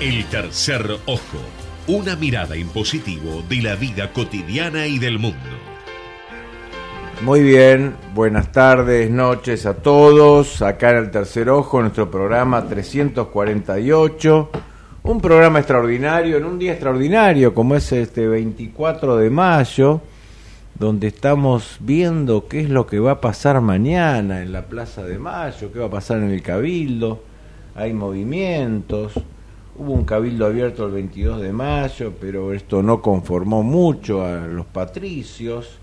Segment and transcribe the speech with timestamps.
[0.00, 1.38] El tercer ojo,
[1.88, 5.36] una mirada impositivo de la vida cotidiana y del mundo.
[7.22, 10.62] Muy bien, buenas tardes, noches a todos.
[10.62, 14.50] Acá en el tercer ojo, nuestro programa 348.
[15.02, 20.00] Un programa extraordinario, en un día extraordinario como es este 24 de mayo,
[20.78, 25.18] donde estamos viendo qué es lo que va a pasar mañana en la Plaza de
[25.18, 27.20] Mayo, qué va a pasar en el Cabildo.
[27.74, 29.14] Hay movimientos.
[29.80, 34.66] Hubo un cabildo abierto el 22 de mayo, pero esto no conformó mucho a los
[34.66, 35.78] patricios.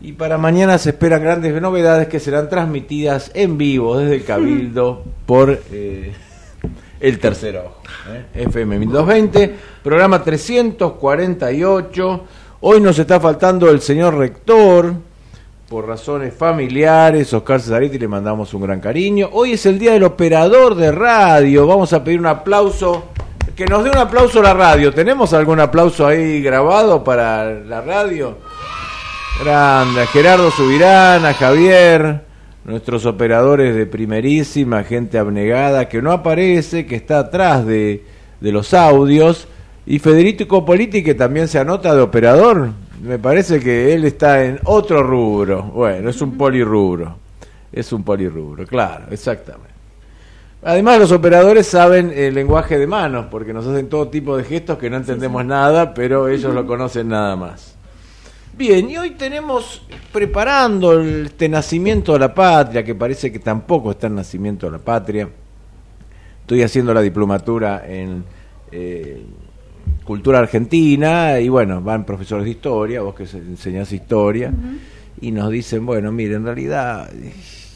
[0.00, 5.02] Y para mañana se esperan grandes novedades que serán transmitidas en vivo desde el cabildo
[5.26, 6.12] por eh,
[7.00, 7.82] el tercer ojo.
[8.12, 8.44] ¿eh?
[8.44, 12.24] FM 1220, programa 348.
[12.60, 14.94] Hoy nos está faltando el señor rector
[15.70, 19.28] por razones familiares, Oscar Cesariti, le mandamos un gran cariño.
[19.30, 21.64] Hoy es el día del operador de radio.
[21.64, 23.04] Vamos a pedir un aplauso.
[23.54, 24.92] Que nos dé un aplauso a la radio.
[24.92, 28.36] ¿Tenemos algún aplauso ahí grabado para la radio?
[29.44, 30.08] Grande.
[30.08, 32.24] Gerardo Subirán, a Javier,
[32.64, 38.04] nuestros operadores de primerísima, gente abnegada que no aparece, que está atrás de,
[38.40, 39.46] de los audios.
[39.86, 42.70] Y Federico Politi, que también se anota de operador.
[43.02, 45.62] Me parece que él está en otro rubro.
[45.62, 47.16] Bueno, es un polirrubro.
[47.72, 49.70] Es un polirrubro, claro, exactamente.
[50.62, 54.76] Además, los operadores saben el lenguaje de manos, porque nos hacen todo tipo de gestos
[54.76, 57.76] que no entendemos nada, pero ellos lo conocen nada más.
[58.52, 64.08] Bien, y hoy tenemos preparando este nacimiento de la patria, que parece que tampoco está
[64.08, 65.28] el nacimiento de la patria.
[66.42, 68.22] Estoy haciendo la diplomatura en
[68.70, 69.24] eh,
[70.04, 74.52] cultura argentina y bueno, van profesores de historia, vos que enseñás historia,
[75.20, 77.10] y nos dicen, bueno, mire, en realidad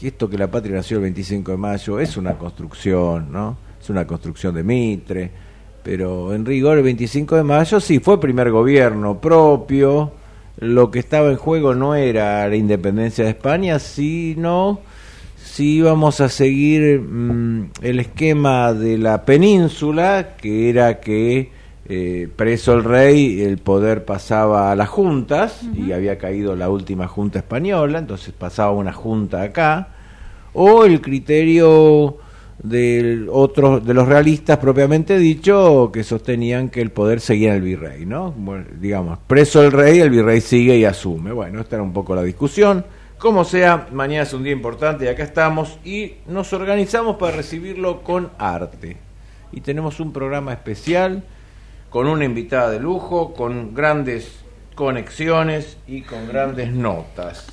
[0.01, 3.57] esto que la patria nació el 25 de mayo es una construcción, ¿no?
[3.81, 5.31] Es una construcción de Mitre,
[5.83, 10.11] pero en rigor el 25 de mayo sí fue primer gobierno propio,
[10.57, 14.79] lo que estaba en juego no era la independencia de España, sino
[15.35, 21.51] si íbamos a seguir mm, el esquema de la península, que era que
[21.87, 27.07] eh, preso el rey, el poder pasaba a las juntas, y había caído la última
[27.07, 29.89] junta española, entonces pasaba una junta acá,
[30.53, 32.17] o el criterio
[32.63, 37.61] de otros de los realistas propiamente dicho que sostenían que el poder seguía en el
[37.61, 38.33] virrey, ¿no?
[38.79, 41.31] digamos, preso el rey, el virrey sigue y asume.
[41.31, 42.85] Bueno, esta era un poco la discusión.
[43.19, 48.01] Como sea, mañana es un día importante y acá estamos y nos organizamos para recibirlo
[48.01, 48.97] con arte.
[49.51, 51.23] Y tenemos un programa especial
[51.95, 54.43] con una invitada de lujo, con grandes
[54.75, 57.47] conexiones y con grandes notas.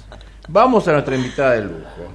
[0.48, 2.10] Vamos a nuestra invitada de lujo.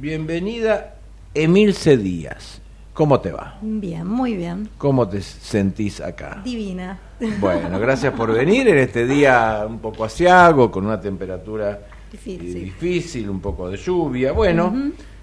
[0.00, 0.94] Bienvenida
[1.34, 2.62] Emilce Díaz.
[2.94, 3.58] ¿Cómo te va?
[3.60, 4.70] Bien, muy bien.
[4.78, 6.40] ¿Cómo te sentís acá?
[6.42, 6.98] Divina.
[7.38, 12.60] Bueno, gracias por venir en este día un poco asiago, con una temperatura difícil, eh,
[12.60, 14.32] difícil un poco de lluvia.
[14.32, 14.74] Bueno,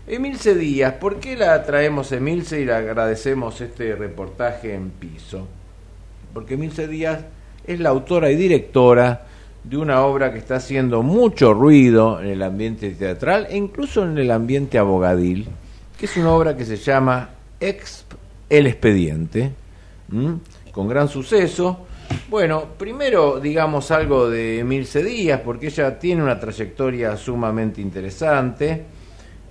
[0.05, 5.47] Emilce Díaz, ¿por qué la traemos Emilce y le agradecemos este reportaje en piso?
[6.33, 7.25] Porque Emilce Díaz
[7.65, 9.27] es la autora y directora
[9.63, 14.17] de una obra que está haciendo mucho ruido en el ambiente teatral e incluso en
[14.17, 15.47] el ambiente abogadil,
[15.97, 18.13] que es una obra que se llama Exp
[18.49, 19.51] El Expediente,
[20.71, 21.85] con gran suceso.
[22.29, 28.83] Bueno, primero digamos algo de Emilce Díaz, porque ella tiene una trayectoria sumamente interesante.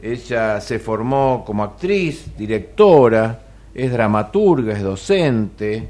[0.02, 3.38] Ella se formó como actriz, directora,
[3.74, 5.88] es dramaturga, es docente,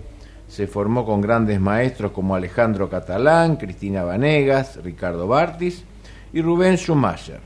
[0.51, 5.85] se formó con grandes maestros como Alejandro Catalán, Cristina Vanegas, Ricardo Bartis
[6.33, 7.39] y Rubén Schumacher,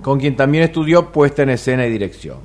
[0.00, 2.38] con quien también estudió puesta en escena y dirección.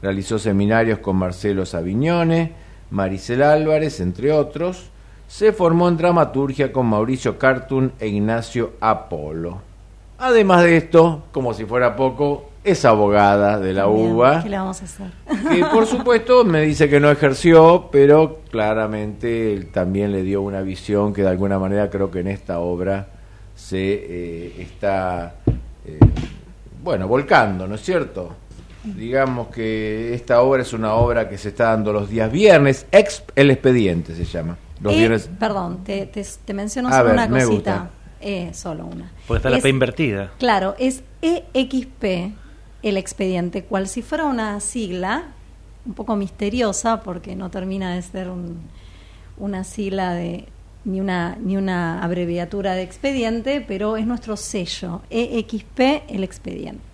[0.00, 2.52] Realizó seminarios con Marcelo Savignone,
[2.90, 4.88] Maricel Álvarez, entre otros.
[5.26, 9.60] Se formó en dramaturgia con Mauricio Cartun e Ignacio Apolo.
[10.16, 14.42] Además de esto, como si fuera poco, es abogada de la UBA.
[14.42, 15.06] ¿Qué le vamos a hacer?
[15.50, 20.60] Que por supuesto me dice que no ejerció, pero claramente él también le dio una
[20.62, 23.08] visión que de alguna manera creo que en esta obra
[23.54, 25.34] se eh, está,
[25.84, 25.98] eh,
[26.82, 28.34] bueno, volcando, ¿no es cierto?
[28.84, 33.24] Digamos que esta obra es una obra que se está dando los días viernes, ex
[33.34, 34.56] el expediente se llama.
[34.80, 35.28] Los Eh, viernes.
[35.40, 37.72] Perdón, te, te, te menciono A solo ver, una me cosita.
[37.72, 37.90] gusta.
[38.20, 39.10] Eh, solo una.
[39.26, 40.30] Porque está la P invertida.
[40.38, 42.32] Claro, es EXP,
[42.82, 45.24] el expediente, cual si fuera una sigla,
[45.86, 48.58] un poco misteriosa, porque no termina de ser un-
[49.36, 50.46] una sigla de
[50.84, 56.87] ni una, ni una abreviatura de expediente, pero es nuestro sello, EXP, el expediente.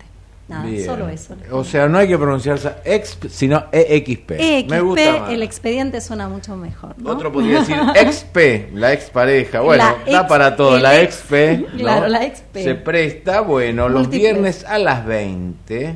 [0.47, 0.85] Nada, Bien.
[0.85, 1.35] solo eso.
[1.51, 4.31] O sea, no hay que pronunciarse exp, sino EXP.
[4.31, 6.93] EXP, Me gusta el expediente suena mucho mejor.
[6.99, 7.09] ¿no?
[7.09, 8.37] Otro podría decir exp,
[8.75, 9.61] la expareja.
[9.61, 10.77] Bueno, La da para todo.
[10.77, 11.61] La ex- exp.
[11.73, 11.77] ¿no?
[11.79, 12.57] claro, la exp.
[12.57, 15.95] Se presta, bueno, los viernes a las 20.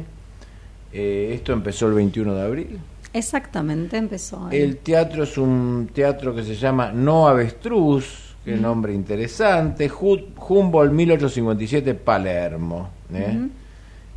[0.94, 2.80] Eh, esto empezó el 21 de abril.
[3.14, 4.48] Exactamente, empezó.
[4.48, 4.58] ahí.
[4.60, 9.90] El teatro es un teatro que se llama No Avestruz, qué nombre interesante.
[9.92, 12.90] Hu- Humboldt 1857, Palermo.
[13.14, 13.34] ¿eh?
[13.36, 13.50] Ujú.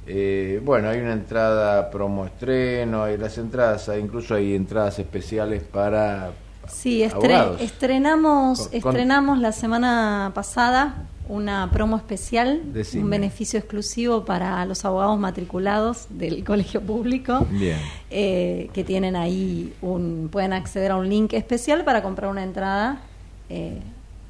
[0.07, 5.63] Eh, bueno, hay una entrada promo estreno, hay las entradas, hay- incluso hay entradas especiales
[5.63, 6.33] para
[6.69, 13.05] Sí, estre- estrenamos, Con- con- estrenamos la semana pasada una promo especial, Decime.
[13.05, 17.47] un beneficio exclusivo para los abogados matriculados del colegio público.
[17.51, 17.79] Bien.
[18.11, 23.01] eh, que tienen ahí un pueden acceder a un link especial para comprar una entrada
[23.49, 23.81] eh,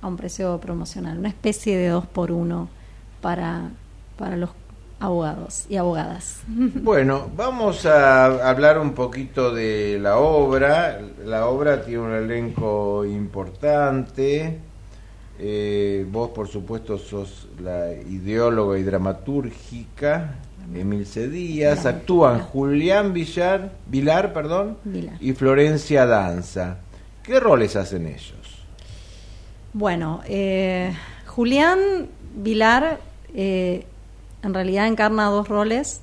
[0.02, 2.68] a un precio promocional, una especie de dos por uno
[3.20, 3.70] para,
[4.16, 4.50] para los
[5.02, 6.40] abogados y abogadas.
[6.48, 11.00] Bueno, vamos a hablar un poquito de la obra.
[11.24, 14.58] La obra tiene un elenco importante.
[15.38, 20.36] Eh, vos, por supuesto, sos la ideóloga y dramatúrgica,
[20.72, 21.82] Emil Díaz.
[21.82, 21.94] Bien.
[21.96, 22.40] Actúan.
[22.40, 25.16] Julián Villar, Vilar perdón, Vilar.
[25.20, 26.78] y Florencia Danza.
[27.22, 28.64] ¿Qué roles hacen ellos?
[29.72, 30.92] Bueno, eh,
[31.26, 31.78] Julián
[32.36, 33.00] Vilar
[33.34, 33.86] eh,
[34.42, 36.00] en realidad encarna dos roles,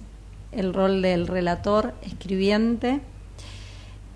[0.51, 3.01] el rol del relator, escribiente,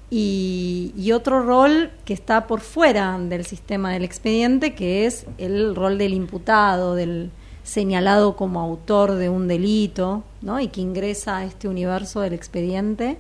[0.10, 5.76] y, y otro rol que está por fuera del sistema del expediente, que es el
[5.76, 7.32] rol del imputado, del
[7.64, 10.60] señalado como autor de un delito, ¿no?
[10.60, 13.18] y que ingresa a este universo del expediente.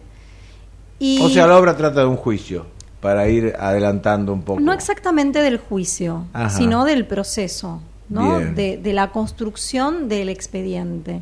[0.99, 2.67] Y O sea, la obra trata de un juicio,
[3.01, 4.59] para ir adelantando un poco.
[4.59, 6.49] no exactamente del juicio, Ajá.
[6.51, 7.81] sino del proceso,
[8.13, 8.39] ¿no?
[8.39, 11.21] De, de la construcción del expediente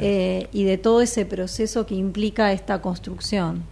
[0.00, 3.62] eh, y de todo ese proceso que implica esta construcción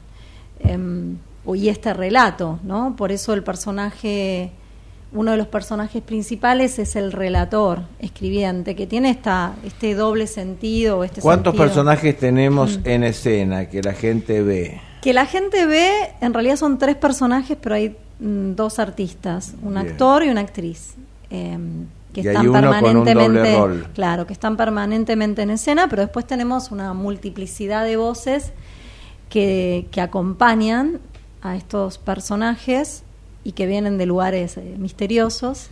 [0.61, 1.17] em,
[1.55, 2.95] y este relato, ¿no?
[2.97, 4.51] Por eso el personaje,
[5.13, 11.05] uno de los personajes principales es el relator, escribiente, que tiene esta, este doble sentido.
[11.05, 12.89] Este ¿Cuántos sentido- personajes tenemos Mm.
[12.89, 14.81] en escena que la gente ve?
[15.03, 15.91] Que la gente ve,
[16.23, 19.87] en realidad son tres personajes, pero hay mm, dos artistas, un Bien.
[19.89, 20.95] actor y una actriz.
[21.31, 26.71] em, que Y están un permanentemente, claro, que están permanentemente en escena, pero después tenemos
[26.71, 28.53] una multiplicidad de voces
[29.29, 31.01] que, que acompañan
[31.43, 33.03] a estos personajes
[33.43, 35.69] y que vienen de lugares eh, misteriosos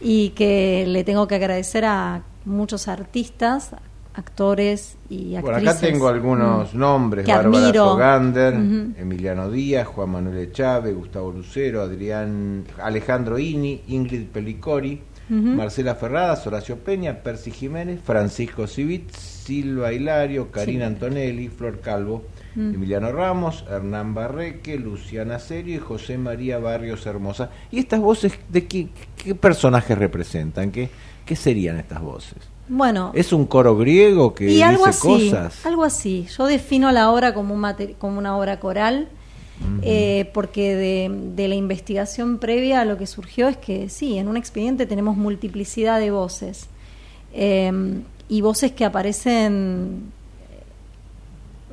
[0.00, 3.70] y que le tengo que agradecer a muchos artistas,
[4.16, 5.76] actores y Bueno, actrices.
[5.78, 6.78] acá tengo algunos Mm.
[6.78, 7.84] nombres, que Bárbara admiro.
[7.92, 8.54] Sogander.
[8.54, 16.78] Emiliano Díaz, Juan Manuel Chávez, Gustavo Lucero, Adrián, Alejandro Ini, Ingrid Pelicori, Marcela Ferradas, Horacio
[16.78, 20.92] Peña, Percy Jiménez, Francisco Civit, Silva Hilario, Karina Sí.
[20.94, 22.24] Antonelli, Flor Calvo,
[22.56, 22.74] Mm.
[22.74, 27.50] Emiliano Ramos, Hernán Barreque, Luciana Serio y José María Barrios Hermosa.
[27.72, 30.70] ¿Y estas voces de qué, qué personajes representan?
[30.70, 30.88] ¿Qué,
[31.26, 32.38] ¿Qué serían estas voces?
[32.68, 35.66] Bueno, ¿Es un coro griego que y algo dice así, cosas?
[35.66, 36.26] algo así.
[36.38, 37.66] Yo defino la obra como, un
[37.98, 39.08] como una obra coral,
[39.82, 44.28] eh, porque de, de la investigación previa a lo que surgió es que sí, en
[44.28, 46.68] un expediente tenemos multiplicidad de voces
[47.32, 47.72] eh,
[48.28, 50.12] y voces que aparecen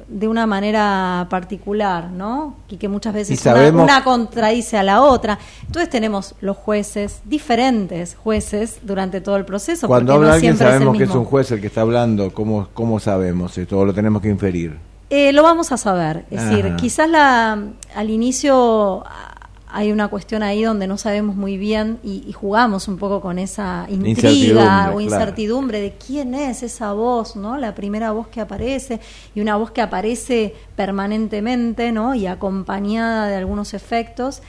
[0.08, 2.58] de una manera particular, ¿no?
[2.70, 5.40] Y que muchas veces una- una, contradice a la otra.
[5.66, 9.88] Entonces tenemos los jueces, diferentes jueces durante todo el proceso.
[9.88, 12.34] Cuando habla no alguien es sabemos que es un juez el que está hablando.
[12.34, 13.80] ¿Cómo, cómo sabemos esto?
[13.80, 14.78] ¿O lo tenemos que inferir?
[15.14, 16.24] Eh, lo vamos a saber.
[16.32, 17.62] Es decir, quizás la,
[17.94, 19.36] al inicio ah,
[19.68, 23.38] hay una cuestión ahí donde no sabemos muy bien y, y jugamos un poco con
[23.38, 25.02] esa Incertidumbre, intriga o claro.
[25.02, 27.58] incertidumbre de quién es esa voz, ¿no?
[27.58, 29.02] La primera voz que aparece
[29.36, 32.16] y una voz que aparece permanentemente, ¿no?
[32.16, 34.42] Y acompañada de algunos efectos.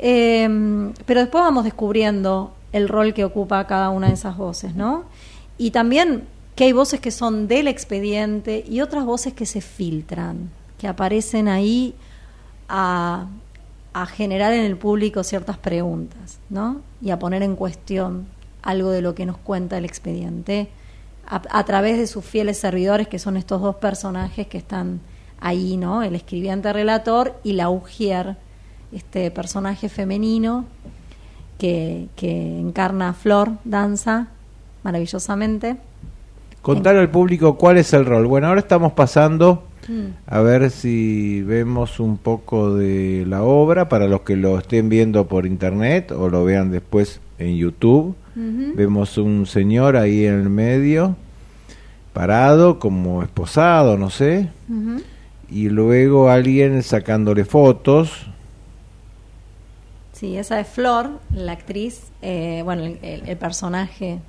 [0.00, 5.04] Eh, pero después vamos descubriendo el rol que ocupa cada una de esas voces, ¿no?
[5.58, 6.24] Y también
[6.58, 11.46] que hay voces que son del expediente y otras voces que se filtran, que aparecen
[11.46, 11.94] ahí
[12.68, 13.28] a,
[13.92, 16.80] a generar en el público ciertas preguntas, ¿no?
[17.00, 18.26] Y a poner en cuestión
[18.60, 20.68] algo de lo que nos cuenta el expediente
[21.28, 24.98] a, través de sus fieles servidores, que son estos dos personajes que están
[25.38, 26.02] ahí, ¿no?
[26.02, 28.36] El escribiente relator y la Ujier,
[28.90, 30.64] este personaje femenino
[31.56, 34.26] que, que encarna a Flor, danza
[34.82, 35.76] maravillosamente.
[36.62, 38.26] Contar al público cuál es el rol.
[38.26, 40.08] Bueno, ahora estamos pasando Mm.
[40.26, 45.26] a ver si vemos un poco de la obra para los que lo estén viendo
[45.26, 48.14] por internet o lo vean después en YouTube.
[48.36, 51.16] Vemos un señor ahí en el medio
[52.12, 54.48] parado como esposado, no sé,
[55.50, 58.28] y luego alguien sacándole fotos.
[60.12, 64.20] Sí, esa es Flor, la actriz, eh, bueno, el, personaje,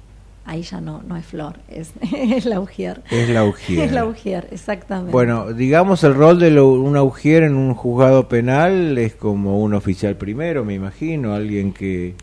[0.50, 3.02] ahí ya no, no es Flor, es, es la Ujier.
[3.12, 3.86] Es la Ujier.
[3.86, 5.12] Es la Ujier, exactamente.
[5.12, 9.74] Bueno, digamos el rol de lo, una Ujier en un juzgado penal es como un
[9.74, 12.16] oficial primero, me imagino, alguien que eh,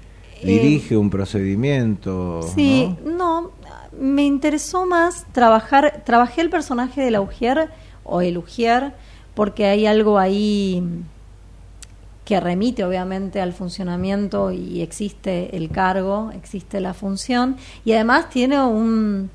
[0.43, 2.43] dirige un procedimiento.
[2.55, 3.53] Sí, ¿no?
[3.99, 7.71] me interesó más trabajar, trabajé el personaje de la Ujier
[8.05, 8.93] o el Ujier
[9.35, 10.83] porque hay algo ahí
[12.27, 18.61] que remite obviamente al funcionamiento y existe el cargo, existe la función y además tiene
[18.61, 19.31] un,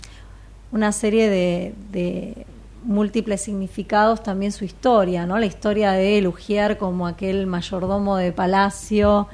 [0.73, 2.45] una serie de,
[2.83, 5.37] múltiples significados también su historia, ¿no?
[5.37, 9.27] La historia de Lugier como aquel mayordomo de palacio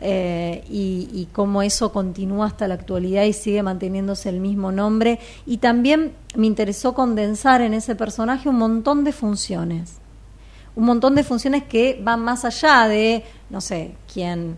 [0.00, 5.20] eh, y, cómo eso continúa hasta la actualidad y sigue manteniéndose el mismo nombre.
[5.44, 10.00] Y también me interesó condensar en ese personaje un montón de funciones
[10.76, 14.56] un montón de funciones que van más allá de, no sé, quién...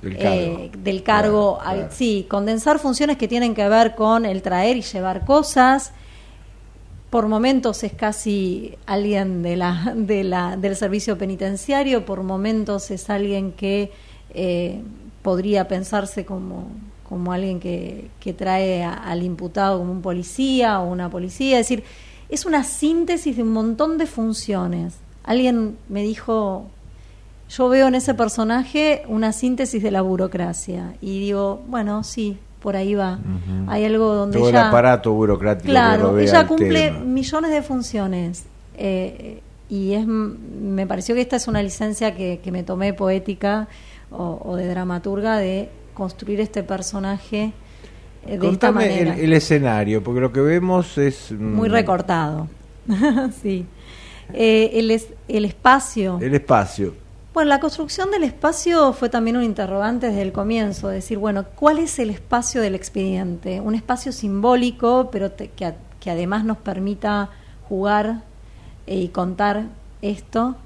[0.00, 5.24] Del cargo, eh, sí, condensar funciones que tienen que ver con el traer y llevar
[5.24, 5.92] cosas.
[7.10, 13.10] Por momentos es casi alguien de la, de la, del servicio penitenciario, por momentos es
[13.10, 13.90] alguien que
[14.30, 14.80] eh,
[15.22, 16.68] podría pensarse como,
[17.08, 21.58] como alguien que, que trae al imputado como un policía o una policía.
[21.58, 21.82] Es decir,
[22.28, 24.94] es una síntesis de un montón de funciones
[25.28, 26.66] alguien me dijo,
[27.50, 30.94] yo veo en ese personaje una síntesis de la burocracia.
[31.02, 33.18] Y digo, bueno, sí, por ahí va.
[33.66, 35.68] Hay algo donde Todo el aparato burocrático.
[35.68, 38.46] Claro, ella cumple millones de funciones.
[38.78, 43.68] Eh, y es me pareció que esta es una licencia que, me tomé poética
[44.10, 47.52] o, de dramaturga de construir este personaje
[48.26, 49.14] eh, de esta manera.
[49.14, 51.32] El, el, escenario, porque lo que vemos es...
[51.32, 52.48] Muy recortado.
[53.42, 53.66] sí.
[54.32, 54.90] Eh, el,
[55.28, 56.18] el espacio.
[56.20, 56.94] El espacio.
[57.32, 61.78] Bueno, la construcción del espacio fue también un interrogante desde el comienzo, decir, bueno, ¿cuál
[61.78, 63.60] es el espacio del expediente?
[63.60, 67.30] Un espacio simbólico, pero que, que, además nos permita
[67.68, 68.22] jugar
[68.86, 69.66] eh, y contar
[70.02, 70.56] esto.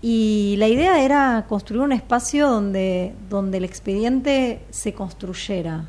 [0.00, 5.84] Y la idea era construir un espacio donde, donde el expediente se construyera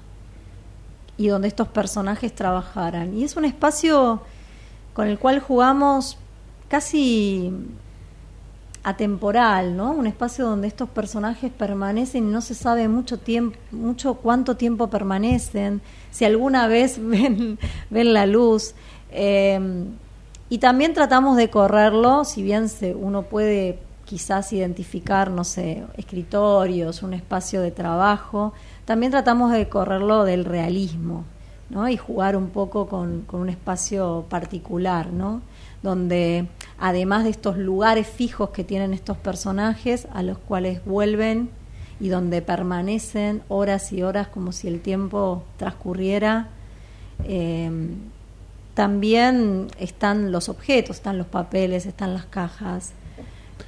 [1.18, 3.18] y donde estos personajes trabajaran.
[3.18, 4.22] Y es un espacio
[4.94, 6.18] con el cual jugamos
[6.68, 7.52] casi
[8.84, 9.92] atemporal, ¿no?
[9.92, 14.92] Un espacio donde estos personajes permanecen y no se sabe mucho tiempo, mucho cuánto tiempo
[14.92, 15.82] permanecen,
[16.12, 17.58] si alguna vez ven,
[17.90, 18.76] ven la luz.
[19.12, 19.60] Eh,
[20.50, 27.02] y también tratamos de correrlo, si bien se, uno puede quizás identificar, no sé, escritorios,
[27.02, 28.54] un espacio de trabajo,
[28.86, 31.24] también tratamos de correrlo del realismo,
[31.72, 31.90] ¿no?
[31.90, 35.42] Y jugar un poco con, con un espacio particular, ¿no?
[35.86, 36.48] Donde
[36.80, 41.50] además de estos lugares fijos que tienen estos personajes, a los cuales vuelven
[42.00, 46.50] y donde permanecen horas y horas como si el tiempo transcurriera,
[47.24, 47.70] eh,
[48.74, 52.94] también están los objetos, están los papeles, están las cajas.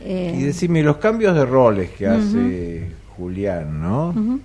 [0.02, 4.40] Eh, y decime, los cambios de roles que hace Julián, ¿no?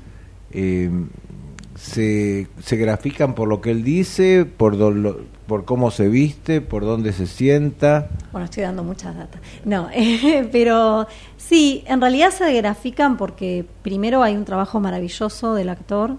[0.53, 0.91] Eh,
[1.83, 6.85] se, se grafican por lo que él dice, por, do, por cómo se viste, por
[6.85, 8.09] dónde se sienta.
[8.31, 9.41] Bueno, estoy dando muchas datas.
[9.65, 9.89] No,
[10.53, 16.19] pero sí, en realidad se grafican porque primero hay un trabajo maravilloso del actor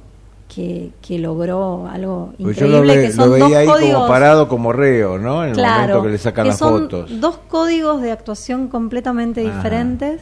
[0.53, 2.77] que, que logró algo pues increíble.
[2.77, 5.45] Yo lo, que son veía ahí como parado como reo, ¿no?
[5.45, 7.21] En el momento que le sacan las son fotos.
[7.21, 10.21] Dos códigos de actuación completamente diferentes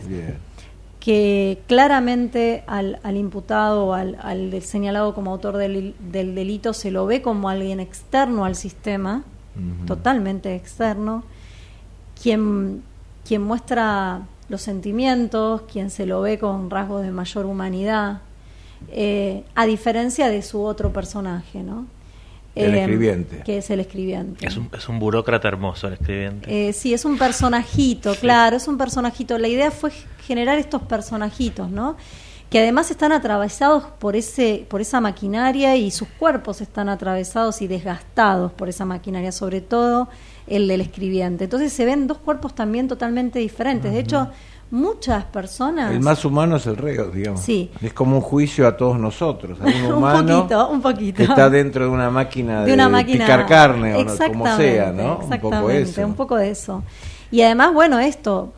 [1.01, 7.07] que claramente al, al imputado, al, al, señalado como autor del, del, delito, se lo
[7.07, 9.23] ve como alguien externo al sistema,
[9.87, 11.23] totalmente externo,
[12.21, 12.83] quien,
[13.27, 18.21] quien muestra los sentimientos, quien se lo ve con rasgos de mayor humanidad,
[18.89, 21.87] eh, a diferencia de su otro personaje, ¿no?
[22.55, 23.41] El em, escribiente.
[23.45, 24.45] Que es el escribiente.
[24.45, 26.69] Es un, es un burócrata hermoso el escribiente.
[26.69, 29.37] Eh, sí, es un personajito, claro, es un personajito.
[29.37, 29.91] La idea fue
[30.25, 31.95] generar estos personajitos, ¿no?
[32.49, 37.67] Que además están atravesados por, ese, por esa maquinaria y sus cuerpos están atravesados y
[37.67, 40.09] desgastados por esa maquinaria, sobre todo
[40.47, 41.45] el del escribiente.
[41.45, 43.93] Entonces se ven dos cuerpos también totalmente diferentes.
[43.93, 44.29] De hecho,
[44.71, 45.91] muchas personas.
[45.91, 47.41] El más humano es el reo, digamos.
[47.41, 47.69] Sí.
[47.81, 49.59] Es como un juicio a todos nosotros.
[49.61, 51.17] un humano un poquito, un poquito.
[51.17, 55.19] Que está dentro de una máquina de, una máquina, picar carne o como sea, ¿no?
[55.19, 56.05] Un poco eso.
[56.05, 56.83] Un poco de eso.
[57.29, 58.53] Y además, bueno, esto,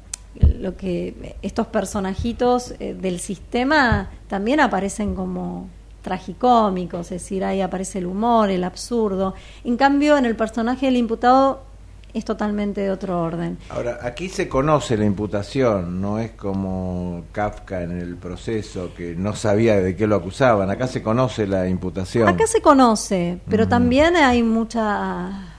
[0.59, 5.67] lo que estos personajitos eh, del sistema también aparecen como
[6.01, 9.33] tragicómicos, es decir, ahí aparece el humor, el absurdo.
[9.63, 11.61] En cambio, en el personaje del imputado
[12.13, 13.57] es totalmente de otro orden.
[13.69, 19.35] Ahora, aquí se conoce la imputación, no es como Kafka en el proceso que no
[19.35, 22.27] sabía de qué lo acusaban, acá se conoce la imputación.
[22.27, 25.49] Acá se conoce, pero también hay mucha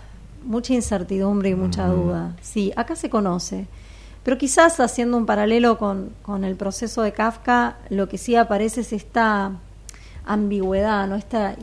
[0.45, 2.37] mucha incertidumbre y mucha duda.
[2.43, 3.67] Sí, acá se conoce.
[4.23, 8.81] Pero quizás haciendo un paralelo con, con el proceso de Kafka, lo que sí aparece
[8.81, 9.53] es esta
[10.25, 11.17] ambigüedad, ¿no?
[11.17, 11.55] esta,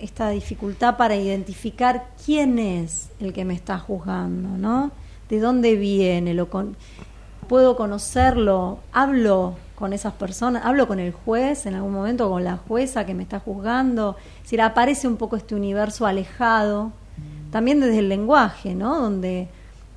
[0.00, 4.90] esta dificultad para identificar quién es el que me está juzgando, ¿no?
[5.28, 6.34] ¿De dónde viene?
[6.34, 6.76] Lo con,
[7.50, 8.78] ¿Puedo conocerlo?
[8.92, 10.64] ¿Hablo con esas personas?
[10.64, 14.14] ¿Hablo con el juez en algún momento, con la jueza que me está juzgando?
[14.44, 16.92] Si aparece un poco este universo alejado,
[17.50, 19.00] también desde el lenguaje, ¿no?
[19.00, 19.48] Donde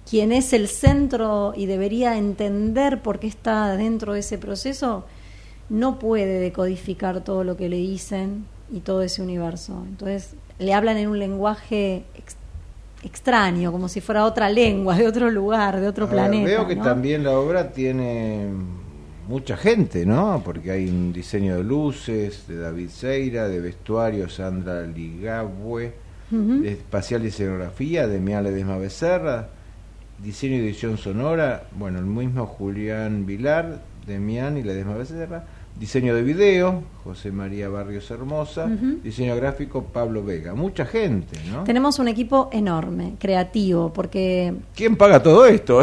[0.10, 5.06] quien es el centro y debería entender por qué está dentro de ese proceso,
[5.70, 9.84] no puede decodificar todo lo que le dicen y todo ese universo.
[9.88, 12.04] Entonces le hablan en un lenguaje
[13.04, 16.46] extraño, como si fuera otra lengua, de otro lugar, de otro planeta.
[16.46, 18.48] Veo que también la obra tiene
[19.28, 20.42] mucha gente, ¿no?
[20.44, 25.94] Porque hay un diseño de luces de David Seira, de vestuario Sandra Ligabue,
[26.30, 29.50] de espacial y escenografía de Miale Desma Becerra,
[30.24, 35.44] diseño y edición sonora, bueno, el mismo Julián Vilar, Demián y Ledesma Becerra,
[35.80, 38.68] Diseño de video, José María Barrios Hermosa,
[39.04, 40.54] diseño gráfico, Pablo Vega.
[40.54, 41.64] Mucha gente, ¿no?
[41.64, 44.54] Tenemos un equipo enorme, creativo, porque...
[44.76, 45.82] ¿Quién paga todo esto?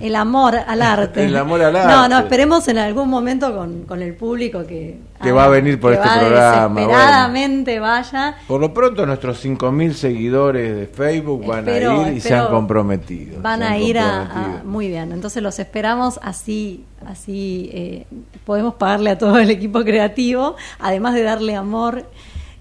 [0.00, 1.24] El amor al arte.
[1.24, 1.92] el amor al arte.
[1.92, 4.98] No, no, esperemos en algún momento con, con el público que...
[5.22, 6.80] Que va a venir por este programa.
[6.80, 8.36] Desesperadamente vaya.
[8.46, 13.40] Por lo pronto nuestros 5.000 seguidores de Facebook van a ir y se han comprometido.
[13.40, 18.06] Van a ir a, Muy bien, entonces los esperamos así, así eh,
[18.44, 22.06] podemos pagarle a todo el equipo creativo, además de darle amor.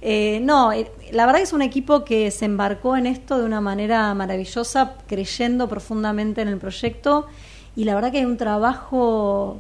[0.04, 3.62] Eh, no, eh, la verdad es un equipo que se embarcó en esto de una
[3.62, 7.28] manera maravillosa, creyendo profundamente en el proyecto
[7.76, 9.58] y la verdad que hay un trabajo,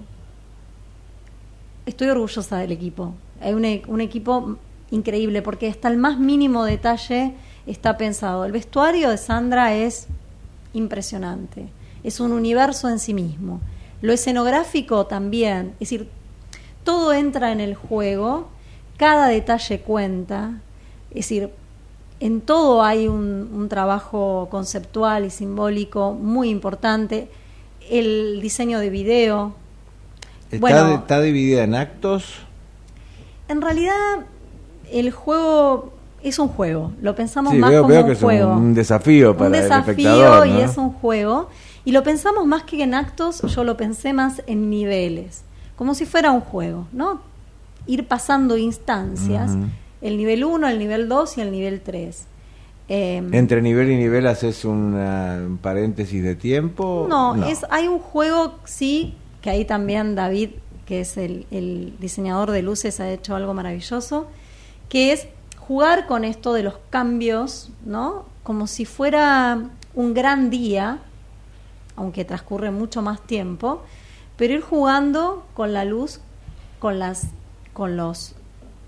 [1.85, 4.57] estoy orgullosa del equipo, hay un, e, un equipo
[4.91, 7.33] increíble porque hasta el más mínimo detalle
[7.65, 8.45] está pensado.
[8.45, 10.07] El vestuario de Sandra es
[10.73, 11.69] impresionante,
[12.03, 13.61] es un universo en sí mismo.
[14.01, 16.09] Lo escenográfico también, es decir,
[16.83, 18.49] todo entra en el juego,
[18.97, 20.59] cada detalle cuenta,
[21.09, 21.51] es decir,
[22.21, 27.29] en todo hay un, trabajo conceptual y simbólico muy importante.
[27.89, 29.55] El diseño de video.
[30.51, 32.39] ¿Está, bueno, ¿Está dividida en actos?
[33.47, 34.25] En realidad,
[34.91, 36.91] el juego es un juego.
[37.01, 38.53] Lo pensamos más como un juego.
[38.53, 41.49] un desafío para un desafío y es un juego.
[41.83, 45.43] Y lo pensamos más que en actos, yo lo pensé más en niveles
[45.81, 47.21] como si fuera un juego, ¿no?
[47.87, 49.57] Ir pasando instancias,
[50.03, 52.27] el nivel 1, el nivel 2 y el nivel 3.
[52.87, 57.07] Em, ¿Entre nivel y nivel haces un paréntesis de tiempo?
[57.09, 60.51] No, Es, hay un juego, sí, que ahí también David,
[60.85, 64.27] que es el, diseñador de luces, ha hecho algo maravilloso,
[64.87, 65.27] que es
[65.57, 68.25] jugar con esto de los cambios, ¿no?
[68.43, 70.99] Como si fuera un gran día,
[71.95, 73.81] aunque transcurre mucho más tiempo,
[74.37, 76.19] pero ir jugando con la luz,
[76.79, 77.27] con las,
[77.73, 78.35] con los,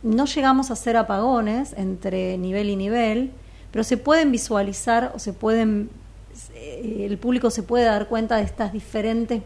[0.02, 3.32] no llegamos a hacer apagones entre nivel y nivel,
[3.72, 5.90] pero se pueden visualizar o se pueden,
[6.54, 9.42] eh, el público se puede dar cuenta de estas diferentes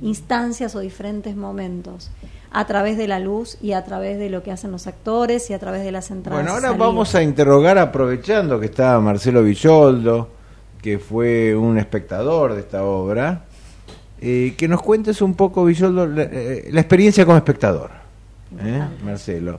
[0.00, 2.10] instancias o diferentes momentos
[2.52, 5.54] a través de la luz y a través de lo que hacen los actores y
[5.54, 6.42] a través de las entradas.
[6.42, 10.28] Bueno, ahora vamos a interrogar, aprovechando que está Marcelo Villoldo,
[10.80, 13.44] que fue un espectador de esta obra,
[14.20, 17.90] eh, que nos cuentes un poco, Villoldo, la, eh, experiencia como espectador,
[18.60, 18.82] ¿eh?
[19.04, 19.56] Marcelo.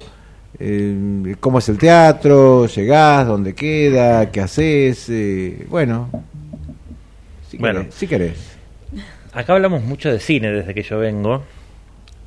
[1.39, 2.67] ¿Cómo es el teatro?
[2.67, 3.25] ¿Llegás?
[3.25, 4.29] ¿Dónde queda?
[4.31, 5.12] ¿Qué haces?
[5.67, 6.09] bueno,
[7.49, 8.52] si bueno, querés, si querés.
[9.33, 11.43] Acá hablamos mucho de cine desde que yo vengo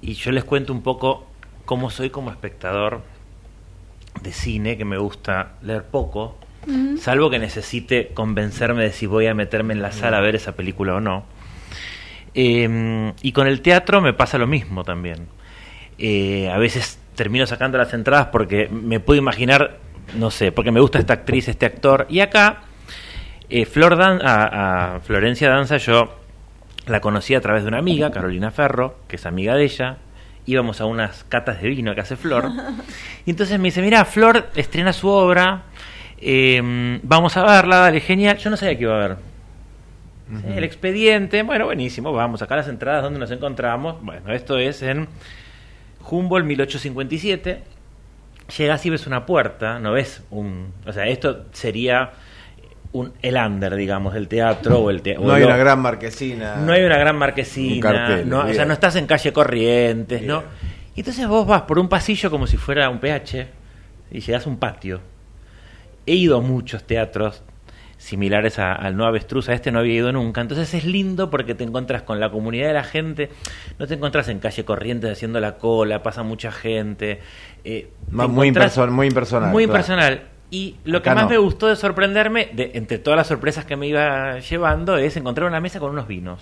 [0.03, 1.25] y yo les cuento un poco
[1.65, 3.03] cómo soy como espectador
[4.23, 6.37] de cine, que me gusta leer poco,
[6.99, 10.57] salvo que necesite convencerme de si voy a meterme en la sala a ver esa
[10.57, 11.25] película o no.
[12.35, 15.29] Em, y con el teatro me pasa lo mismo también.
[15.99, 19.79] Eh, a veces termino sacando las entradas porque me puedo imaginar,
[20.17, 22.07] no sé, porque me gusta esta actriz, este actor.
[22.11, 22.63] Y acá,
[23.49, 26.26] eh, Flor Dan a, Florencia Danza yo
[26.87, 29.99] la conocí a través de una amiga, Carolina Ferro, que es amiga de ella.
[30.47, 32.51] Íbamos a unas catas de vino que hace Flor.
[33.27, 35.65] Y entonces me dice, mira, Flor estrena su obra,
[36.19, 38.39] em, vamos a verla, dale, genial.
[38.39, 39.17] Yo no sabía que iba a ver
[40.57, 44.03] el expediente, bueno, buenísimo, vamos, acá las entradas donde nos encontramos.
[44.03, 45.09] Bueno, esto es en
[46.09, 47.63] Humboldt 1857.
[48.57, 50.73] llegas y ves una puerta, no ves un...
[50.87, 52.13] O sea, esto sería
[52.99, 55.25] un, el under, digamos, del teatro o el teatro.
[55.25, 56.57] No hay una gran marquesina.
[56.57, 60.43] No hay una gran marquesina, cartel, no, o sea, no estás en calle Corrientes, ¿no?
[60.95, 63.47] Y entonces vos vas por un pasillo como si fuera un PH
[64.11, 65.01] y llegas a un patio.
[66.07, 67.43] He ido a muchos teatros
[67.99, 71.55] similares a- al No Avestruz, a este no había ido nunca, entonces es lindo porque
[71.55, 73.31] te encuentras con la comunidad de la gente,
[73.79, 77.21] no te encuentras en calle Corrientes haciendo la cola, pasa mucha gente.
[77.65, 79.79] eh, te muy encontrás- imperson- muy impersonal, Muy claro.
[79.79, 80.23] impersonal.
[80.51, 81.31] Y lo que más no.
[81.31, 85.49] me gustó de sorprenderme, de, entre todas las sorpresas que me iba llevando, es encontrar
[85.49, 86.41] una mesa con unos vinos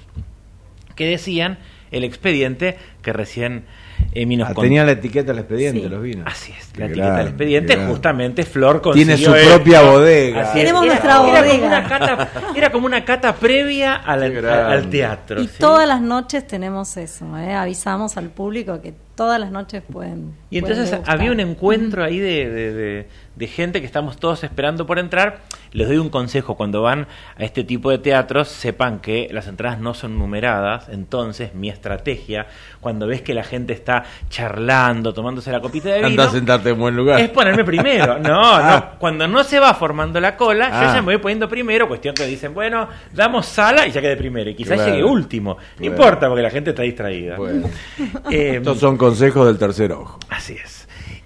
[0.95, 1.59] que decían
[1.91, 3.65] el expediente que recién
[4.13, 4.63] Emi nos Ah, contó.
[4.63, 5.89] tenía la etiqueta del expediente, Sí.
[5.89, 6.25] los vinos.
[6.27, 9.55] Así es, Qué la etiqueta del expediente, justamente Flor consiguió Tiene su esto.
[9.57, 10.53] propia bodega.
[10.53, 11.49] Tenemos Era- nuestra era bodega.
[11.53, 15.41] Como una cata, era como una cata previa al, teatro.
[15.41, 15.55] Y ¿sí?
[15.59, 17.55] todas las noches tenemos eso, ¿eh?
[17.55, 20.33] avisamos al público que todas las noches pueden.
[20.51, 24.45] Y entonces pueden había un encuentro ahí de, de- de- de gente que estamos todos
[24.45, 25.41] esperando por entrar.
[25.73, 29.81] Les doy un consejo, cuando van a este tipo de teatros, sepan que las entradas
[29.81, 30.89] no son numeradas.
[30.89, 32.47] Entonces, mi estrategia,
[32.81, 36.71] cuando ves que la gente está charlando, tomándose la copita de vino, Anda a sentarte
[36.71, 37.21] en buen lugar.
[37.21, 38.19] es ponerme primero.
[38.25, 38.91] No, Ah.
[38.93, 38.99] no.
[38.99, 40.95] Cuando no se va formando la cola, yo Ah.
[40.95, 41.89] ya me voy poniendo primero.
[41.89, 44.51] Cuestión que dicen, bueno, damos sala y ya quedé primero.
[44.51, 44.93] Y quizás Claro.
[44.93, 45.57] llegue último.
[45.79, 47.37] No importa, porque la gente está distraída.
[47.37, 47.69] Bueno,
[48.31, 50.19] Eh, estos son consejos del tercer ojo.
[50.31, 50.84] Así es.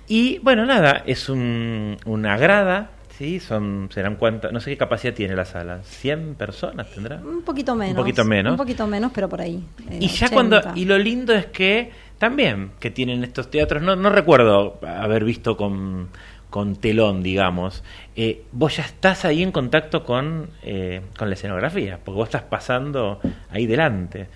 [0.08, 3.40] Y bueno, nada, es un, una grada, ¿sí?
[3.40, 7.16] Son, serán cuántas, no sé qué capacidad tiene la sala, ¿100 personas tendrá?
[7.16, 7.96] Un poquito menos.
[7.96, 8.52] poquito menos.
[8.52, 9.62] Un poquito menos, pero por ahí.
[9.90, 10.34] eh, Y ya 80.
[10.34, 15.24] cuando, y lo lindo es que también que tienen estos teatros, no, no recuerdo haber
[15.24, 16.08] visto con,
[16.48, 17.84] con telón, digamos,
[18.16, 22.42] eh, vos ya estás ahí en contacto con, eh, con la escenografía, porque vos estás
[22.44, 24.28] pasando ahí delante.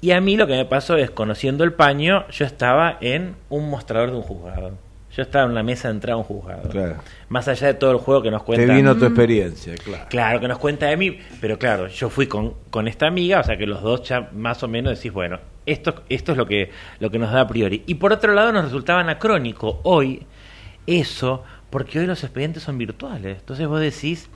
[0.00, 3.68] Y a mí lo que me pasó es, conociendo el paño, yo estaba en un
[3.68, 4.78] mostrador de un juzgado.
[5.16, 6.68] Yo estaba en una mesa de entrada a un juzgado.
[6.68, 6.96] Claro.
[7.28, 8.66] Más allá de todo el juego que nos cuenta.
[8.66, 10.04] Te vino tu experiencia, claro.
[10.08, 13.44] Claro, que nos cuenta de mí, pero claro, yo fui con, con esta amiga, o
[13.44, 16.70] sea que los dos ya más o menos decís, bueno, esto, esto es lo que,
[17.00, 17.82] lo que nos da a priori.
[17.86, 20.26] Y por otro lado nos resultaba anacrónico hoy
[20.86, 23.38] eso, porque hoy los expedientes son virtuales.
[23.40, 24.28] Entonces vos decís,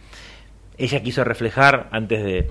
[0.78, 2.48] ella quiso reflejar antes de...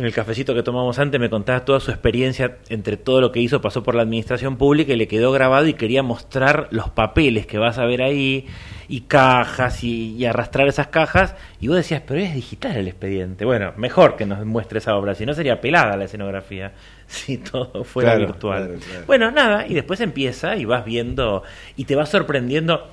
[0.00, 3.40] En el cafecito que tomamos antes me contaba toda su experiencia entre todo lo que
[3.40, 7.46] hizo, pasó por la administración pública y le quedó grabado y quería mostrar los papeles
[7.46, 8.46] que vas a ver ahí
[8.88, 13.44] y cajas y, y arrastrar esas cajas y vos decías, pero es digital el expediente.
[13.44, 16.72] Bueno, mejor que nos muestre esa obra, si no sería pelada la escenografía,
[17.06, 18.64] si todo fuera Claro, virtual.
[18.68, 19.04] claro, claro.
[19.06, 21.42] Bueno, nada, y después empieza y vas viendo
[21.76, 22.88] y te vas sorprendiendo.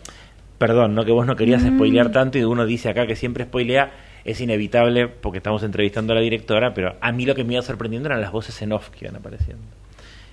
[0.57, 3.91] Perdón, no que vos no querías spoilear tanto y uno dice acá que siempre spoilea,
[4.27, 7.61] es inevitable porque estamos entrevistando a la directora, pero a mí lo que me iba
[7.61, 9.63] sorprendiendo eran las voces en off que iban apareciendo.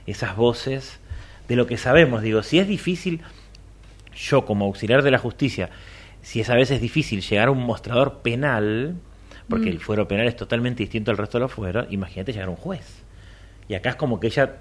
[0.05, 0.99] Esas voces
[1.47, 3.21] de lo que sabemos, digo, si es difícil,
[4.17, 5.71] yo como auxiliar de la justicia,
[6.23, 8.97] si es a veces difícil llegar a un mostrador penal,
[9.49, 12.51] porque el fuero penal es totalmente distinto al resto de los fueros, imagínate llegar a
[12.51, 13.05] un juez.
[13.69, 14.57] Y acá es como que ella,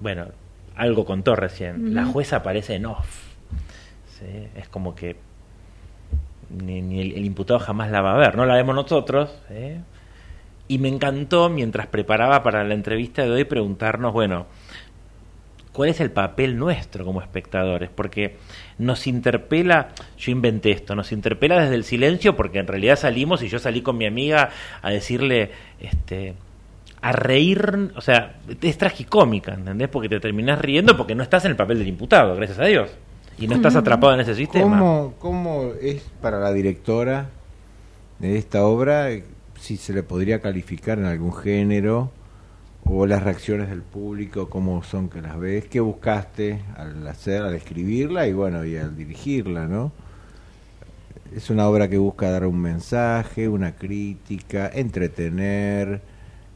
[0.00, 0.26] bueno,
[0.74, 3.22] algo contó recién, la jueza aparece en off.
[4.18, 4.48] ¿sí?
[4.56, 5.14] Es como que
[6.50, 9.30] ni, ni el, imputado jamás la va a ver, no la vemos nosotros.
[9.48, 9.80] ¿sí?
[10.66, 14.46] Y me encantó, mientras preparaba para la entrevista de hoy, preguntarnos, bueno,
[15.72, 17.90] ¿cuál es el papel nuestro como espectadores?
[17.94, 18.36] Porque
[18.78, 23.48] nos interpela, yo inventé esto, nos interpela desde el silencio, porque en realidad salimos y
[23.48, 26.34] yo salí con mi amiga a decirle, este,
[27.02, 29.88] a reír, o sea, es tragicómica, ¿entendés?
[29.88, 32.90] Porque te terminás riendo porque no estás en el papel del imputado, gracias a Dios.
[33.38, 34.78] Y no estás atrapado en ese sistema.
[34.78, 37.30] ¿Cómo, ¿Cómo es para la directora
[38.18, 39.24] de esta obra, eh,
[39.58, 42.10] si se le podría calificar en algún género,
[42.84, 45.64] o las reacciones del público, cómo son que las ves?
[45.66, 49.92] ¿Qué buscaste al hacer, al escribirla y bueno, y al dirigirla, no?
[51.34, 56.02] Es una obra que busca dar un mensaje, una crítica, entretener,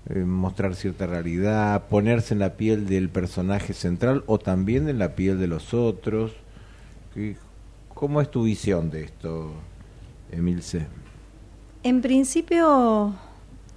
[0.08, 5.14] eh, mostrar cierta realidad, ponerse en la piel del personaje central o también en la
[5.16, 6.32] piel de los otros.
[7.14, 7.36] ¿Qué-
[7.94, 9.52] ¿Cómo es tu visión de esto,
[10.30, 10.86] Emilce?
[11.82, 13.14] En principio,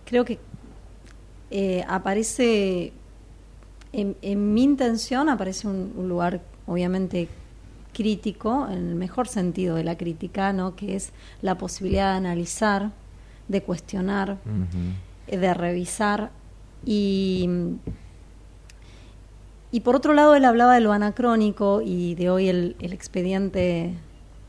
[0.05, 0.37] creo que
[1.49, 2.93] eh, aparece,
[3.93, 7.27] en, en mi intención, aparece un, un lugar obviamente
[7.93, 10.75] crítico, en el mejor sentido de la crítica, ¿no?
[10.75, 12.91] que es la posibilidad de analizar,
[13.47, 14.37] de cuestionar,
[15.27, 16.31] de revisar
[16.85, 17.49] y
[19.71, 23.93] y por otro lado él hablaba de lo anacrónico y de hoy el, expediente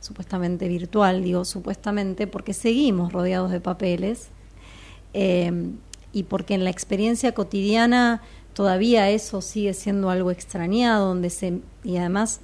[0.01, 4.29] supuestamente virtual, digo supuestamente porque seguimos rodeados de papeles
[5.15, 5.71] eh,
[6.13, 8.21] y porque en la experiencia cotidiana
[8.53, 12.41] todavía eso sigue siendo algo extrañado, donde se y además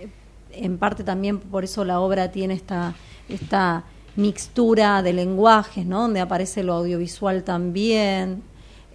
[0.00, 0.08] eh,
[0.52, 2.94] en parte también por eso la obra tiene esta,
[3.28, 3.84] esta
[4.16, 6.02] mixtura de lenguajes, ¿no?
[6.02, 8.42] donde aparece lo audiovisual también,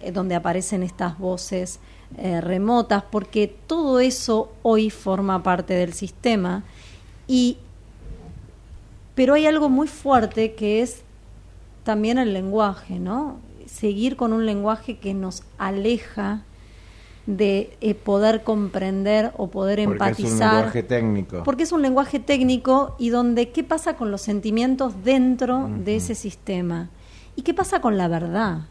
[0.02, 1.78] eh, donde aparecen estas voces
[2.18, 6.64] eh, remotas, porque todo eso hoy forma parte del sistema.
[7.26, 7.58] Y,
[9.14, 11.02] pero hay algo muy fuerte que es
[11.84, 13.38] también el lenguaje, ¿no?
[13.66, 16.42] Seguir con un lenguaje que nos aleja
[17.26, 20.10] de eh, poder comprender o poder empatizar.
[20.24, 21.42] Porque es un lenguaje técnico.
[21.44, 26.14] Porque es un lenguaje técnico y donde qué pasa con los sentimientos dentro de ese
[26.14, 26.90] sistema.
[27.36, 28.62] ¿Y qué pasa con la verdad?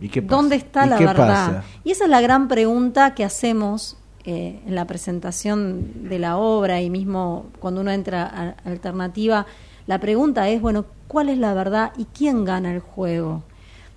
[0.00, 1.64] ¿Y qué ¿Dónde está la verdad?
[1.84, 6.80] Y esa es la gran pregunta que hacemos eh, en la presentación de la obra
[6.80, 9.46] y mismo cuando uno entra a Alternativa.
[9.86, 13.44] La pregunta es, bueno, ¿cuál es la verdad y quién gana el juego?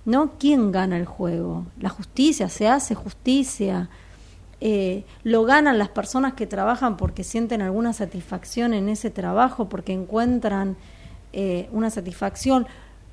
[0.04, 0.32] ¿No?
[0.38, 1.66] ¿Quién gana el juego?
[1.80, 2.48] ¿La justicia?
[2.48, 3.90] ¿Se hace justicia?
[4.60, 9.92] Eh, ¿Lo ganan las personas que trabajan porque sienten alguna satisfacción en ese trabajo, porque
[9.92, 10.76] encuentran
[11.32, 12.66] eh, una satisfacción?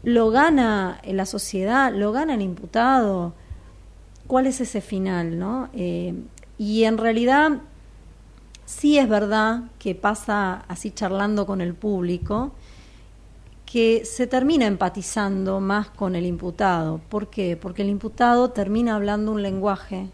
[0.08, 3.34] Lo gana la sociedad, lo gana el imputado.
[4.26, 5.67] ¿Cuál es ese final, no?
[5.74, 6.13] Eh,
[6.58, 7.60] y en realidad
[8.63, 12.54] sí es verdad que pasa así charlando con el público
[13.65, 17.02] que se termina empatizando más con el imputado.
[17.10, 17.58] ¿Por qué?
[17.58, 20.08] Porque el imputado termina hablando un lenguaje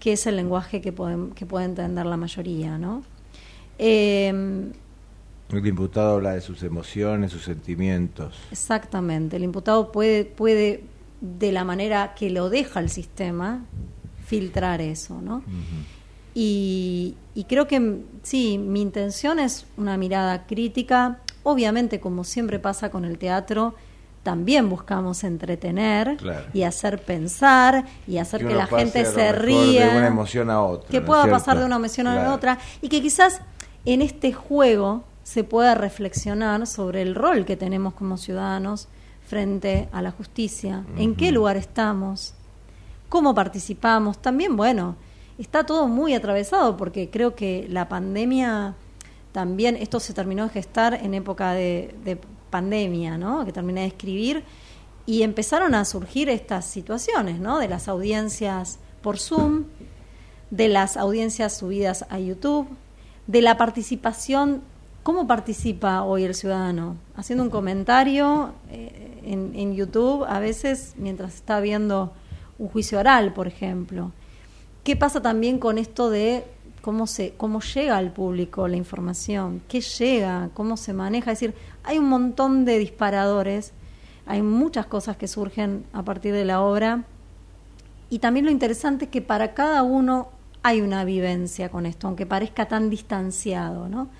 [0.00, 3.02] que es el lenguaje que puede, que entender la mayoría, ¿no?
[3.78, 4.70] Eh,
[5.50, 8.36] el imputado habla de sus emociones, sus sentimientos.
[8.50, 9.36] Exactamente.
[9.36, 10.84] El imputado puede, puede
[11.20, 13.64] de la manera que lo deja el sistema,
[14.26, 15.42] filtrar eso, ¿no?
[16.34, 21.18] y, y, creo que sí, mi intención es una mirada crítica.
[21.42, 23.74] Obviamente, como siempre pasa con el teatro,
[24.22, 26.18] también buscamos entretener
[26.52, 29.88] y hacer pensar y hacer que, la gente se ría.
[29.88, 30.90] De una emoción a otra.
[30.90, 32.58] Que pueda pasar de una emoción a otra.
[32.82, 33.40] Y que quizás
[33.86, 38.88] en este juego se pueda reflexionar sobre el rol que tenemos como ciudadanos
[39.26, 42.32] frente a la justicia, en qué lugar estamos,
[43.10, 44.22] cómo participamos.
[44.22, 44.96] También, bueno,
[45.36, 48.74] está todo muy atravesado porque creo que la pandemia
[49.30, 53.44] también, esto se terminó de gestar en época de, pandemia, ¿no?
[53.44, 54.44] Que terminé de escribir
[55.04, 57.58] y empezaron a surgir estas situaciones, ¿no?
[57.58, 59.64] De las audiencias por Zoom,
[60.50, 62.66] de las audiencias subidas a YouTube,
[63.26, 64.62] de la participación
[65.08, 66.98] ¿Cómo participa hoy el ciudadano?
[67.16, 72.12] Haciendo un comentario eh, en, YouTube, a veces mientras está viendo
[72.58, 74.12] un juicio oral, por ejemplo.
[74.84, 76.44] ¿Qué pasa también con esto de
[76.82, 79.62] cómo se cómo llega al público la información?
[79.66, 80.50] ¿Qué llega?
[80.52, 81.32] ¿Cómo se maneja?
[81.32, 83.72] Es decir, hay un montón de disparadores,
[84.26, 87.04] hay muchas cosas que surgen a partir de la obra
[88.10, 90.28] y también lo interesante es que para cada uno
[90.62, 94.10] hay una vivencia con esto, aunque parezca tan distanciado, ¿no?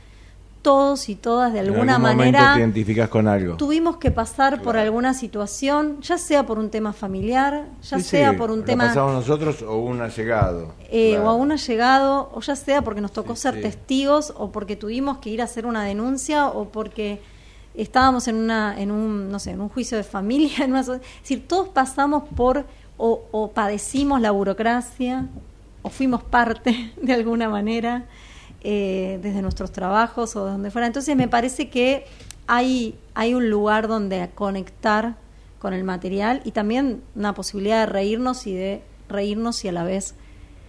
[0.62, 3.56] Todos y todas de alguna en manera te identificas con algo.
[3.56, 8.50] Tuvimos que pasar por alguna situación, ya sea por un tema familiar, ya sea por
[8.50, 10.72] un tema pasamos nosotros o un allegado.
[10.90, 14.76] Eh, o a un allegado, o ya sea porque nos tocó ser testigos o porque
[14.76, 17.20] tuvimos que ir a hacer una denuncia o porque
[17.74, 21.46] estábamos en una en un no sé, en un juicio de familia, en es decir,
[21.46, 22.64] todos pasamos por
[22.96, 25.26] o, o padecimos la burocracia
[25.82, 28.06] o fuimos parte de alguna manera
[28.62, 30.86] eh, desde nuestros trabajos o donde fuera.
[30.86, 32.06] Entonces me parece que
[32.46, 35.16] hay, hay un lugar donde conectar
[35.58, 39.84] con el material y también una posibilidad de reírnos y de reírnos y a la
[39.84, 40.14] vez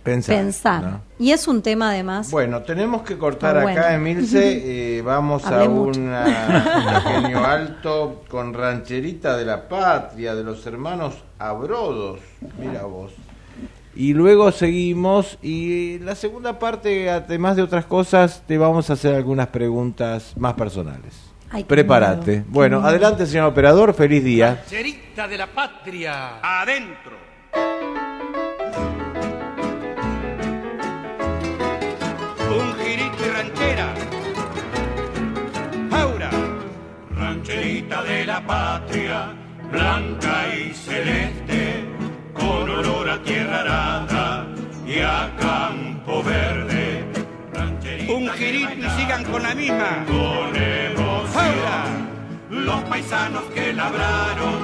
[0.04, 1.02] pensar.
[1.17, 2.32] Y es un tema además.
[2.32, 4.60] Bueno, tenemos que cortar acá, Emilce.
[4.89, 12.19] Eh, vamos a un genio alto con rancherita de la patria, de los hermanos Abrodos.
[12.58, 13.13] Mira vos.
[13.99, 19.13] Y luego seguimos y la segunda parte, además de otras cosas, te vamos a hacer
[19.13, 21.33] algunas preguntas más personales.
[21.67, 22.45] Prepárate.
[22.47, 24.63] Bueno, adelante, señor operador, feliz día.
[24.67, 27.17] Cerita de la patria, adentro.
[32.49, 33.93] Un girito y ranchera.
[35.91, 36.29] Aura.
[37.17, 39.33] Rancherita de la patria,
[39.69, 41.88] blanca y celeste
[42.49, 44.47] con olor a tierra arada
[44.88, 47.05] y a campo verde.
[48.09, 50.03] Un girito y sigan con la misma.
[50.07, 51.91] Con emoción.
[52.49, 54.55] Los paisanos que labraron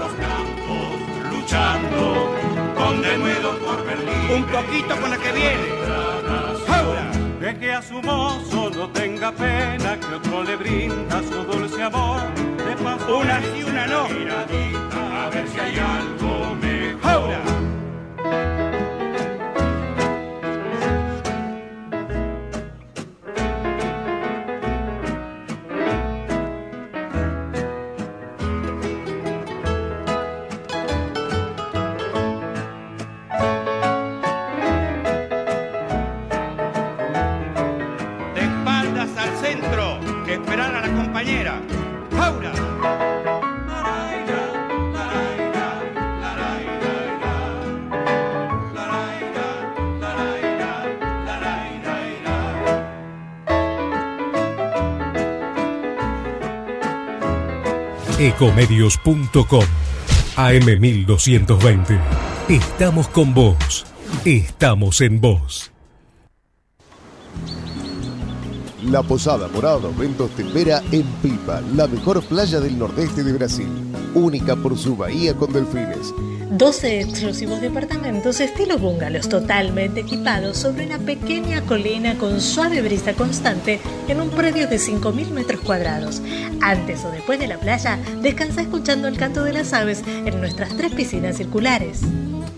[0.00, 0.86] los campos
[1.30, 2.34] luchando
[2.78, 4.24] con denuedo por Berlín.
[4.36, 5.68] Un poquito con la que viene.
[6.68, 7.10] Ahora.
[7.40, 12.22] De que a su mozo no tenga pena que otro le brinda su dulce amor.
[12.66, 14.04] De paso una y una no.
[14.04, 16.54] a ver si hay algo
[17.02, 17.40] Ahora.
[38.34, 41.60] De espaldas al centro, que esperar a la compañera.
[42.18, 42.73] Ahora.
[58.18, 59.64] Ecomedios.com
[60.36, 62.00] AM1220.
[62.48, 63.84] Estamos con vos.
[64.24, 65.72] Estamos en vos.
[68.84, 73.68] La Posada Morada Ventos te espera en Pipa, la mejor playa del nordeste de Brasil,
[74.14, 76.12] única por su bahía con delfines
[76.50, 83.80] 12 exclusivos departamentos estilo bungalows totalmente equipados sobre una pequeña colina con suave brisa constante
[84.08, 86.20] en un predio de 5.000 metros cuadrados.
[86.60, 90.76] Antes o después de la playa, descansa escuchando el canto de las aves en nuestras
[90.76, 92.00] tres piscinas circulares.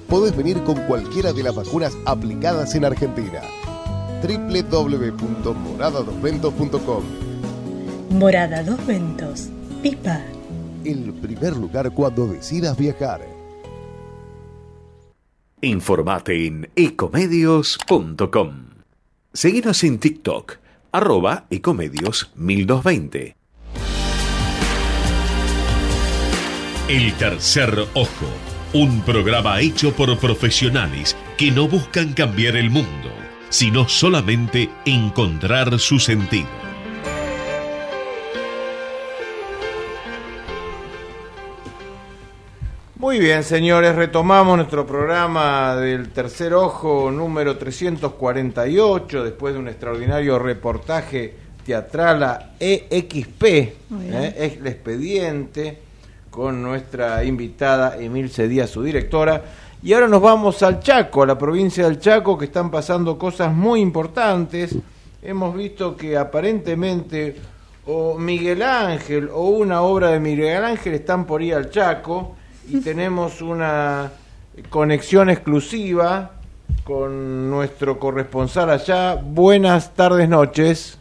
[0.08, 3.40] Podés venir con cualquiera de las vacunas aplicadas en Argentina.
[4.22, 7.04] www.moradadosventos.com
[8.10, 9.48] Morada Dos Ventos,
[9.82, 10.20] Pipa.
[10.84, 13.35] El primer lugar cuando decidas viajar.
[15.62, 18.66] Informate en ecomedios.com.
[19.32, 20.58] Seguinos en TikTok,
[20.92, 23.36] arroba ecomedios 1220.
[26.88, 28.26] El tercer ojo,
[28.74, 33.10] un programa hecho por profesionales que no buscan cambiar el mundo,
[33.48, 36.65] sino solamente encontrar su sentido.
[43.06, 50.40] Muy bien, señores, retomamos nuestro programa del Tercer Ojo número 348, después de un extraordinario
[50.40, 51.32] reportaje
[51.64, 54.34] teatral a EXP, ¿eh?
[54.36, 55.78] es el expediente,
[56.32, 59.40] con nuestra invitada Emilce Díaz, su directora.
[59.84, 63.54] Y ahora nos vamos al Chaco, a la provincia del Chaco, que están pasando cosas
[63.54, 64.74] muy importantes.
[65.22, 67.36] Hemos visto que aparentemente
[67.86, 72.34] o Miguel Ángel o una obra de Miguel Ángel están por ir al Chaco
[72.68, 74.12] y tenemos una
[74.70, 76.32] conexión exclusiva
[76.84, 79.14] con nuestro corresponsal allá.
[79.16, 81.00] Buenas tardes, noches.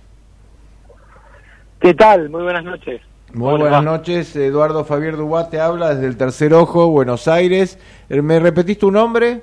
[1.79, 2.29] ¿Qué tal?
[2.29, 3.01] Muy buenas noches.
[3.33, 7.77] Muy buenas noches, Eduardo Fabier Dubá te habla desde el Tercer Ojo, Buenos Aires.
[8.09, 9.41] Eh, ¿Me repetís tu nombre?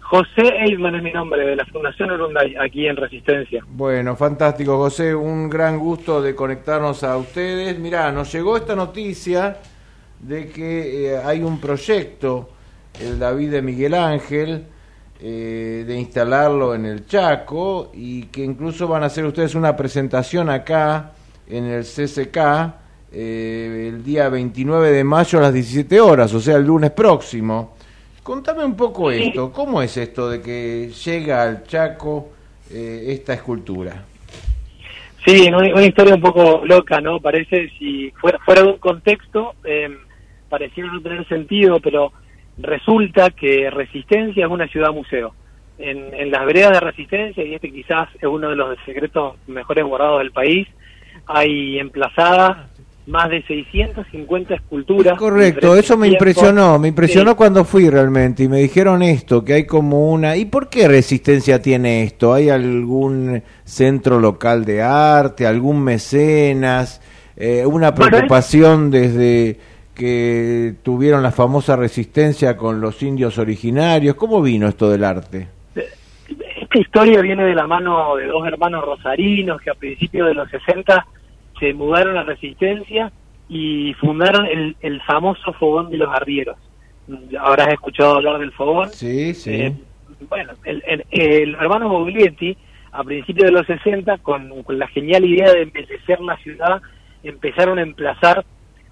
[0.00, 3.62] José Eisman es mi nombre, de la Fundación Urunday, aquí en Resistencia.
[3.66, 7.78] Bueno, fantástico, José, un gran gusto de conectarnos a ustedes.
[7.78, 9.56] Mirá, nos llegó esta noticia
[10.20, 12.50] de que eh, hay un proyecto,
[13.00, 14.64] el David de Miguel Ángel,
[15.20, 20.48] eh, de instalarlo en el Chaco y que incluso van a hacer ustedes una presentación
[20.48, 21.12] acá
[21.48, 22.38] en el CCK
[23.10, 27.74] eh, el día 29 de mayo a las 17 horas, o sea, el lunes próximo.
[28.22, 32.30] Contame un poco esto, ¿cómo es esto de que llega al Chaco
[32.70, 34.04] esta escultura?
[35.28, 37.20] Sí, una, historia un poco loca, ¿no?
[37.20, 39.88] Parece, si fuera, fuera de un contexto, eh,
[40.48, 42.12] pareciera no tener sentido, pero
[42.58, 45.34] resulta que Resistencia es una ciudad museo.
[45.78, 49.84] En, en las veredas de Resistencia, y este quizás es uno de los secretos mejores
[49.84, 50.66] guardados del país,
[51.26, 52.68] hay emplazadas
[53.08, 55.18] más de 650 esculturas.
[55.18, 59.66] Correcto, eso me impresionó, me impresionó cuando fui realmente y me dijeron esto, que hay
[59.66, 60.36] como una...
[60.36, 62.34] ¿Y por qué Resistencia tiene esto?
[62.34, 67.00] ¿Hay algún centro local de arte, algún mecenas,
[67.34, 69.58] eh, una preocupación desde
[69.98, 74.14] que tuvieron la famosa resistencia con los indios originarios.
[74.14, 75.48] ¿Cómo vino esto del arte?
[75.74, 80.48] Esta historia viene de la mano de dos hermanos rosarinos que a principios de los
[80.50, 81.04] 60
[81.58, 83.10] se mudaron a Resistencia
[83.48, 84.46] y fundaron
[84.80, 86.56] el, famoso Fogón de los Arrieros.
[87.40, 88.90] Habrás escuchado hablar del Fogón.
[88.90, 89.54] Sí, sí.
[89.54, 89.74] Eh,
[90.28, 92.56] bueno, el, el, hermano Moglietti,
[92.92, 96.82] a principios de los 60, con, con la genial idea de embellecer la ciudad,
[97.24, 98.44] empezaron a emplazar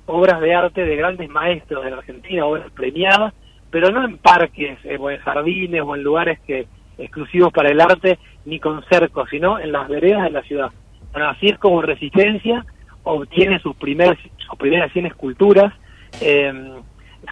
[0.07, 3.35] obras de arte de grandes maestros de la Argentina, obras premiadas,
[3.71, 6.67] pero no en parques eh, o en jardines o en lugares que
[6.99, 10.71] exclusivos para el arte, ni con cercos, sino en las veredas de la ciudad.
[11.13, 12.65] Bueno, así es como Resistencia
[13.07, 15.73] obtiene sus primeras, sus primeras 100 esculturas
[16.21, 16.73] em,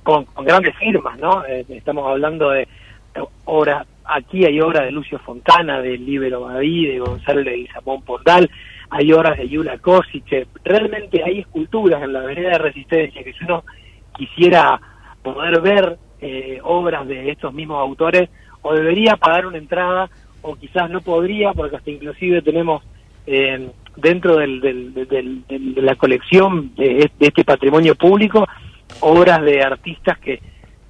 [0.04, 1.44] con, grandes firmas, ¿no?
[1.46, 2.68] Eh, estamos hablando de
[3.44, 8.48] obras, aquí hay obras de Lucio Fontana, de Libero Badí, de Gonzalo de Samón Pondal,
[8.90, 13.44] hay obras de Yula Kosice, realmente hay esculturas en la vereda de Resistencia que si
[13.44, 13.64] uno
[14.16, 14.80] quisiera
[15.22, 18.28] poder ver eh, obras de estos mismos autores,
[18.62, 20.08] o debería pagar una entrada,
[20.42, 22.82] o quizás no podría, porque hasta inclusive tenemos
[23.26, 28.46] eh, dentro del, de la colección de, este patrimonio público
[29.00, 30.40] obras de artistas que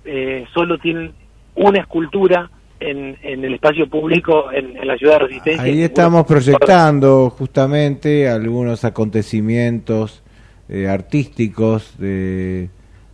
[0.04, 1.12] eh, solo tienen
[1.54, 2.50] una escultura
[2.90, 5.62] en, el espacio público en, la ciudad de Resistencia.
[5.62, 10.22] Ahí estamos proyectando justamente algunos acontecimientos
[10.68, 12.68] eh, artísticos de,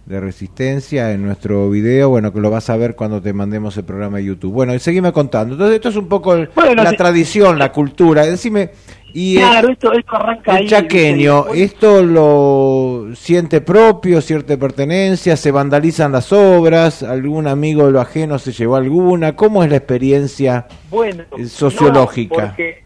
[0.06, 4.16] Resistencia en nuestro video, bueno, que lo vas a ver cuando te mandemos el programa
[4.16, 4.52] de YouTube.
[4.52, 5.54] Bueno, y seguime contando.
[5.54, 8.26] Entonces, esto es un poco la tradición, la cultura.
[8.26, 8.70] Decime,
[9.12, 10.64] Y claro, esto, esto arranca ahí.
[10.64, 15.36] El chaqueño, ¿esto lo siente propio, cierta pertenencia?
[15.36, 17.02] ¿Se vandalizan las obras?
[17.02, 19.36] ¿Algún amigo de lo ajeno se llevó alguna?
[19.36, 22.34] ¿Cómo es la experiencia bueno, sociológica?
[22.34, 22.84] No, porque,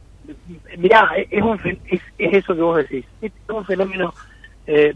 [0.78, 3.04] mirá, es, un, es, es, eso que vos decís.
[3.20, 4.14] Es un fenómeno
[4.66, 4.94] eh,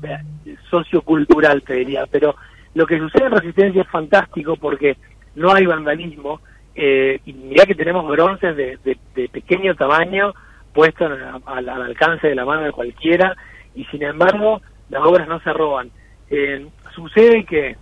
[0.70, 2.06] sociocultural, te diría.
[2.10, 2.36] Pero
[2.74, 4.96] lo que sucede en Resistencia es fantástico porque
[5.34, 6.40] no hay vandalismo.
[6.74, 10.32] Eh, y mirá que tenemos bronces de, de, de pequeño tamaño
[10.78, 11.06] puesto
[11.46, 13.36] al, alcance de la mano de cualquiera
[13.74, 15.90] y sin embargo las obras no se roban.
[16.30, 17.76] Eh, sucede que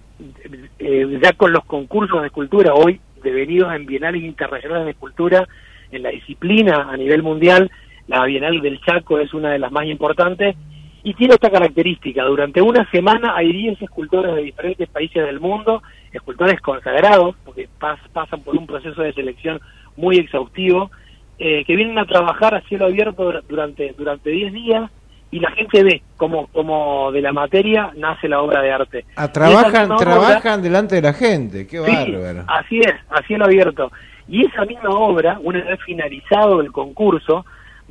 [0.79, 5.47] eh, ya con los concursos de escultura hoy devenidos en bienales internacionales de escultura
[5.91, 7.71] en la disciplina a nivel mundial,
[8.09, 10.57] la Bienal del Chaco es una de las más importantes
[11.03, 15.83] y tiene esta característica, durante una semana hay 10 escultores de diferentes países del mundo,
[16.13, 19.61] escultores consagrados, porque pasan por un proceso de selección
[19.97, 20.91] muy exhaustivo,
[21.39, 24.91] eh, que vienen a trabajar a cielo abierto durante durante 10 días
[25.31, 29.05] y la gente ve cómo, como de la materia nace la obra de arte.
[29.17, 32.45] Ah, trabajan trabajan delante de la gente, qué bárbaro.
[32.47, 33.91] así es, a cielo abierto.
[34.29, 37.45] Y esa misma obra, una vez finalizado el concurso,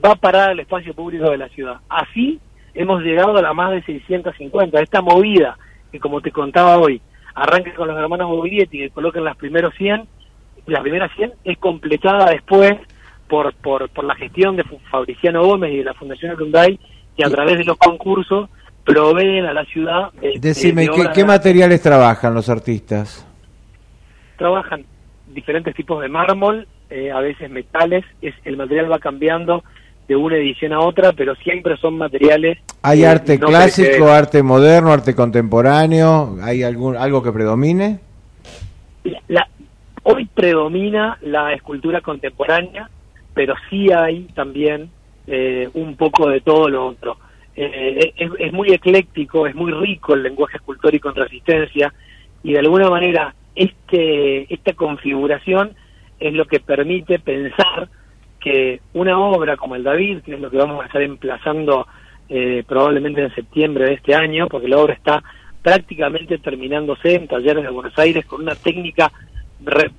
[0.03, 1.77] va a parar al espacio público de la ciudad.
[1.87, 2.39] Así
[2.73, 4.81] hemos llegado a la más de 650.
[4.81, 5.57] Esta movida,
[5.91, 7.01] que como te contaba hoy,
[7.33, 10.07] arranca con los hermanos Boglietti, que colocan las primeros 100,
[10.67, 12.73] las primeras 100 es completada después
[13.28, 16.80] por, por, por la gestión de Fabriciano Gómez y de la Fundación Hyundai,
[17.17, 18.49] que a través de los concursos
[18.86, 20.11] proveen a la ciudad.
[20.39, 23.26] Decime, ¿qué, materiales trabajan los artistas?
[24.38, 24.86] Trabajan
[25.28, 29.63] diferentes tipos de mármol, eh, a veces metales, es, el material va cambiando
[30.07, 32.59] de una edición a otra, pero siempre son materiales.
[32.84, 36.38] ¿Hay arte clásico, arte moderno, arte contemporáneo?
[36.43, 37.99] ¿Hay algún algo que predomine?
[39.28, 39.47] La,
[40.03, 42.89] hoy predomina la escultura contemporánea,
[43.36, 44.89] pero sí hay también
[45.27, 47.17] eh, un poco de todo lo otro.
[47.55, 51.93] Eh, es, muy ecléctico, es muy rico el lenguaje escultórico en resistencia
[52.43, 55.73] y de alguna manera este, esta configuración
[56.19, 57.89] es lo que permite pensar
[58.39, 61.88] que una obra como el David, que es lo que vamos a estar emplazando
[62.29, 65.23] eh, probablemente en septiembre de este año, porque la obra está
[65.61, 69.11] prácticamente terminándose en talleres de Buenos Aires con una técnica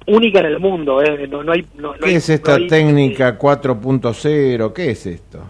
[0.06, 1.02] única en el mundo.
[1.02, 1.26] ¿eh?
[1.28, 1.66] No, hay,
[2.00, 4.72] ¿Qué es esta técnica 4.0?
[4.72, 5.44] ¿Qué es esto?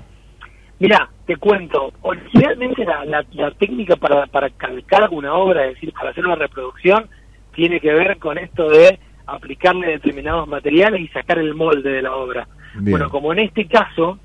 [0.79, 1.93] Mira, te cuento.
[2.03, 7.09] Originalmente la, la, técnica para, para calcar una obra, es decir, para hacer una reproducción,
[7.55, 12.15] tiene que ver con esto de aplicarle determinados materiales y sacar el molde de la
[12.15, 12.47] obra.
[12.79, 14.19] Bueno, como en este caso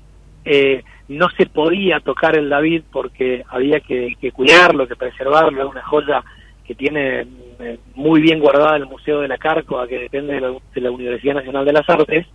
[0.44, 5.70] eh, no se podía tocar el David porque había que, que cuidarlo, que preservarlo, es
[5.70, 6.22] una joya
[6.66, 7.26] que tiene
[7.58, 11.64] eh, muy bien guardada el Museo de la Cárcova, que depende de la, Universidad Nacional
[11.64, 12.26] de las Artes,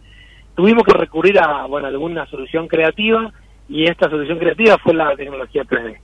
[0.55, 3.32] tuvimos que recurrir a bueno, alguna solución creativa
[3.69, 5.97] y esta solución creativa fue la tecnología 3D.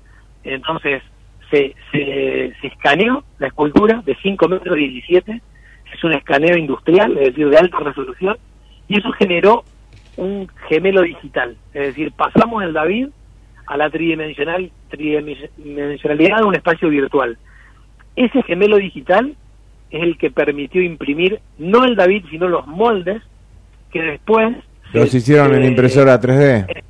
[0.43, 1.01] Entonces
[1.49, 5.41] se, se, se escaneó la escultura de 5 metros 17,
[5.93, 8.37] es un escaneo industrial, es decir, de alta resolución,
[8.87, 9.63] y eso generó
[10.17, 13.09] un gemelo digital, es decir, pasamos el David
[13.65, 17.37] a la tridimensional, tridimensionalidad de un espacio virtual.
[18.15, 19.35] Ese gemelo digital
[19.89, 23.21] es el que permitió imprimir no el David, sino los moldes
[23.91, 24.55] que después...
[24.91, 26.83] Los hicieron en impresora 3D.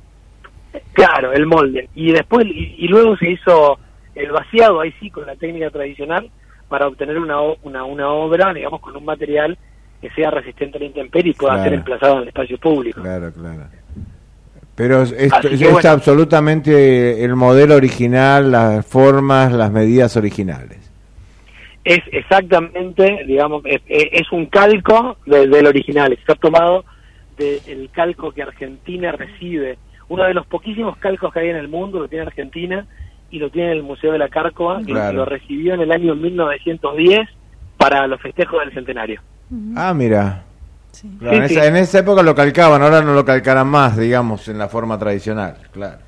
[0.92, 1.88] claro, el molde.
[1.94, 3.78] Y después, y, luego se hizo
[4.14, 6.30] el vaciado, ahí sí, con la técnica tradicional,
[6.68, 9.56] para obtener una, una, una obra, digamos, con un material
[10.00, 13.00] que sea resistente a la intemperie y pueda ser emplazado en el espacio público.
[13.00, 13.64] Claro, claro.
[14.74, 20.84] Pero esto, es absolutamente el modelo original, las formas, las medidas originales
[21.84, 26.84] es exactamente, digamos, es, un calco del original, está tomado
[27.36, 29.78] del calco que Argentina recibe.
[30.08, 32.86] Uno de los poquísimos calcos que hay en el mundo lo tiene Argentina
[33.30, 37.28] y lo tiene el Museo de la Cárcova, que lo recibió en el año 1910
[37.76, 39.20] para los festejos del centenario.
[39.76, 40.44] Ah, mira.
[41.02, 44.68] en, esa, en, esa, época lo calcaban, ahora no lo calcarán más, digamos, en la
[44.68, 45.98] forma tradicional, claro.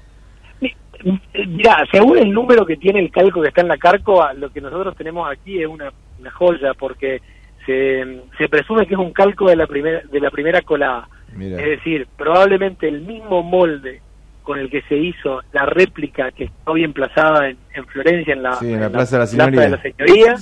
[1.47, 4.61] Mira, según el número que tiene el calco que está en la Cárcova, lo que
[4.61, 5.93] nosotros tenemos aquí es una,
[6.33, 7.21] joya porque
[7.65, 11.09] se, se, presume que es un calco de la primera de la primera colada.
[11.39, 14.01] Es decir, probablemente el mismo molde
[14.43, 18.57] con el que se hizo la réplica que está hoy emplazada en, Florencia, en la,
[18.91, 20.37] Plaza, de la Señoría.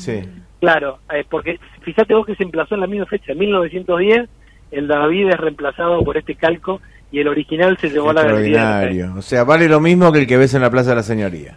[0.60, 4.28] Claro, eh, porque fíjate vos que se emplazó en la misma fecha, en 1910,
[4.70, 6.80] el David es reemplazado por este calco
[7.14, 9.12] y el original se llevó a la galería.
[9.16, 11.56] O sea, vale lo mismo que el que ves en la Plaza de la Señoría.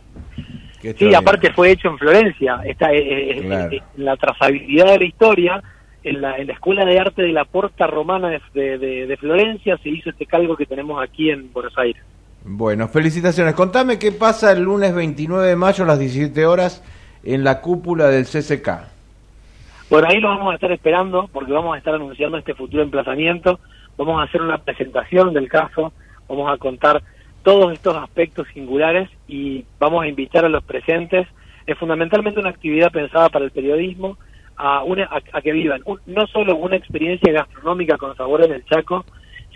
[0.95, 2.61] Sí, aparte fue hecho en Florencia.
[2.63, 5.63] Está eh, eh, eh, la trazabilidad de la historia.
[6.03, 9.89] En la, en la Escuela de Arte de la Porta Romana de, de, Florencia se
[9.89, 12.01] hizo este calco que tenemos aquí en Buenos Aires.
[12.45, 13.55] Bueno, felicitaciones.
[13.55, 16.83] Contame qué pasa el lunes 29 de mayo a las 17 horas
[17.23, 18.69] en la cúpula del CCK.
[19.89, 23.59] Bueno, ahí lo vamos a estar esperando porque vamos a estar anunciando este futuro emplazamiento.
[23.97, 25.91] Vamos a hacer una presentación del caso,
[26.29, 27.01] vamos a contar
[27.43, 31.27] todos estos aspectos singulares y vamos a invitar a los presentes.
[31.65, 34.17] Es fundamentalmente una actividad pensada para el periodismo,
[34.55, 39.05] a, una, a, que vivan no solo una experiencia gastronómica con sabores del Chaco,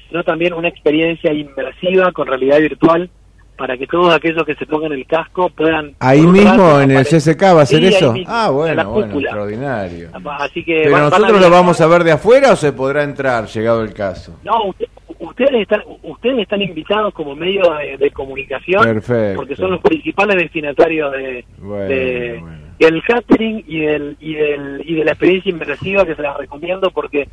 [0.07, 3.09] sino también una experiencia inmersiva con realidad virtual
[3.57, 5.93] para que todos aquellos que se pongan el casco puedan...
[5.99, 8.13] Ahí mismo en el CSK va a ser eso.
[8.27, 10.09] ah, bueno, bueno, extraordinario.
[10.39, 13.83] Así que ¿Pero nosotros lo vamos a ver de afuera o se podrá entrar, llegado
[13.83, 14.39] el caso?
[14.43, 14.73] No,
[15.19, 17.63] ustedes están ustedes están invitados como medio
[17.97, 19.37] de, comunicación Perfecto.
[19.37, 21.45] porque son los principales destinatarios de,
[22.79, 26.89] del catering y del, y del y de la experiencia inmersiva que se las recomiendo
[26.91, 27.27] porque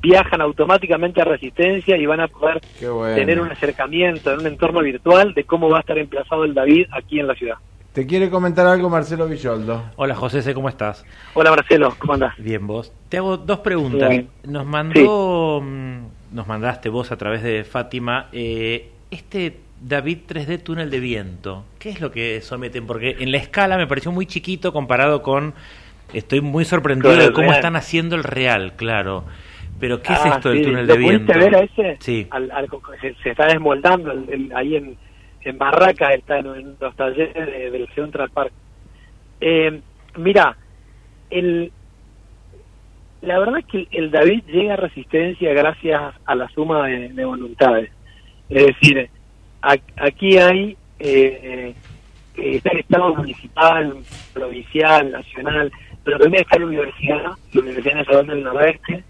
[0.00, 2.60] viajan automáticamente a Resistencia y van a poder
[3.14, 6.86] tener un acercamiento en un entorno virtual de cómo va a estar emplazado el David
[6.92, 7.56] aquí en la ciudad.
[7.92, 9.82] ¿Te quiere comentar algo Marcelo Villoldo?
[9.96, 11.04] Hola José, ¿cómo estás?
[11.34, 12.34] Hola Marcelo, ¿cómo andás?
[12.38, 12.92] Bien, vos.
[13.08, 14.24] Te hago dos preguntas.
[14.44, 15.98] Nos mandó, mm,
[16.32, 21.90] nos mandaste vos a través de Fátima, eh, este David 3D túnel de viento, ¿qué
[21.90, 22.86] es lo que someten?
[22.86, 25.54] Porque en la escala me pareció muy chiquito comparado con...
[26.12, 29.24] Estoy muy sorprendido de cómo están haciendo el real, claro.
[29.80, 31.32] Pero ¿qué es ah, esto del túnel de viento?
[31.32, 31.96] ver a ese?
[32.00, 32.28] Sí.
[33.22, 34.12] se, está desmoldando
[34.54, 34.96] ahí en,
[35.42, 38.52] en Barraca, está en, los talleres del Central Park.
[39.40, 39.80] Eh,
[40.16, 40.56] mira,
[41.30, 41.70] el,
[43.22, 47.90] la verdad es que el David llega a resistencia gracias a la suma de, voluntades.
[48.48, 49.08] Es decir,
[49.60, 51.74] aquí hay eh,
[52.38, 53.96] eh, está el Estado municipal,
[54.32, 55.72] provincial, nacional,
[56.04, 57.22] pero también está la universidad,
[57.52, 59.04] la Universidad Nacional del Noroeste,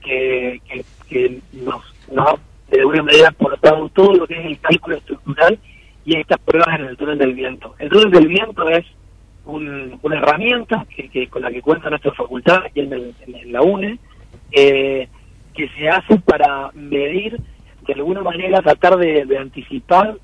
[0.00, 0.60] que,
[1.08, 2.40] que, nos, nos
[2.70, 5.58] de alguna manera aportado todo lo que es el cálculo estructural
[6.04, 7.74] y estas pruebas en el túnel del viento.
[7.78, 8.84] El túnel del viento es
[9.44, 13.14] una herramienta que, con la que cuenta nuestra facultad y en,
[13.52, 13.98] la UNE,
[14.52, 15.08] eh,
[15.54, 17.38] que se hace para medir,
[17.86, 20.16] de alguna manera, tratar de, anticipar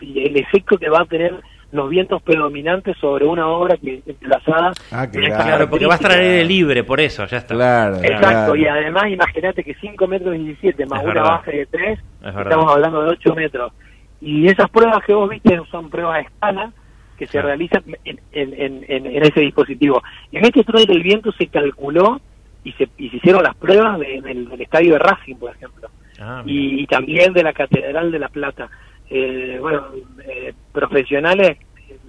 [0.00, 1.40] el efecto que va a tener
[1.76, 4.72] los vientos predominantes sobre una obra que emplazada.
[4.90, 7.54] Ah, claro, porque va a estar al aire libre, por eso, ya está.
[7.54, 12.72] Claro, Exacto, y además imagínate que 5 metros 17 más una base de 3, estamos
[12.72, 13.72] hablando de 8 metros.
[14.20, 16.72] Y esas pruebas que vos viste son pruebas a escala
[17.16, 20.02] que se realizan en, en, en, ese dispositivo.
[20.30, 22.20] Y en este estudio del viento se calculó
[22.62, 25.88] y se, y se hicieron las pruebas del, estadio de Racing, por ejemplo,
[26.20, 28.68] ah, y, también de la Catedral de La Plata.
[29.08, 29.86] Eh, bueno,
[30.26, 31.58] eh, profesionales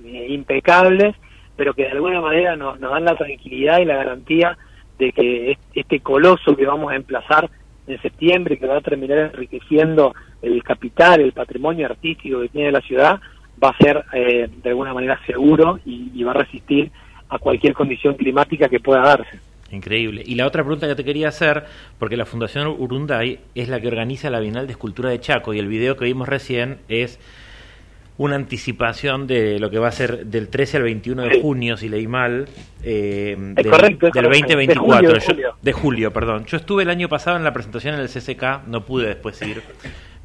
[0.08, 1.16] impecables,
[1.56, 4.58] pero que de alguna manera nos, nos dan la tranquilidad y la garantía
[5.00, 7.50] de que este coloso que vamos a emplazar
[7.88, 12.82] en septiembre, que va a terminar enriqueciendo el capital, el patrimonio artístico que tiene la
[12.82, 13.20] ciudad,
[13.64, 16.92] va a ser eh, de alguna manera seguro y, va a resistir
[17.30, 19.40] a cualquier condición climática que pueda darse.
[19.72, 20.24] Increíble.
[20.26, 21.66] Y la otra pregunta que te quería hacer,
[22.00, 25.60] porque la Fundación Urunday es la que organiza la Bienal de Escultura de Chaco y
[25.60, 27.20] el video que vimos recién es
[28.18, 31.88] una anticipación de lo que va a ser del 13 al 21 de junio, si
[31.88, 32.48] leí mal,
[32.84, 35.14] eh, del, correcto, del 2024,
[35.62, 36.46] de julio, perdón.
[36.46, 39.62] Yo estuve el año pasado en la presentación en el CCK, no pude después ir,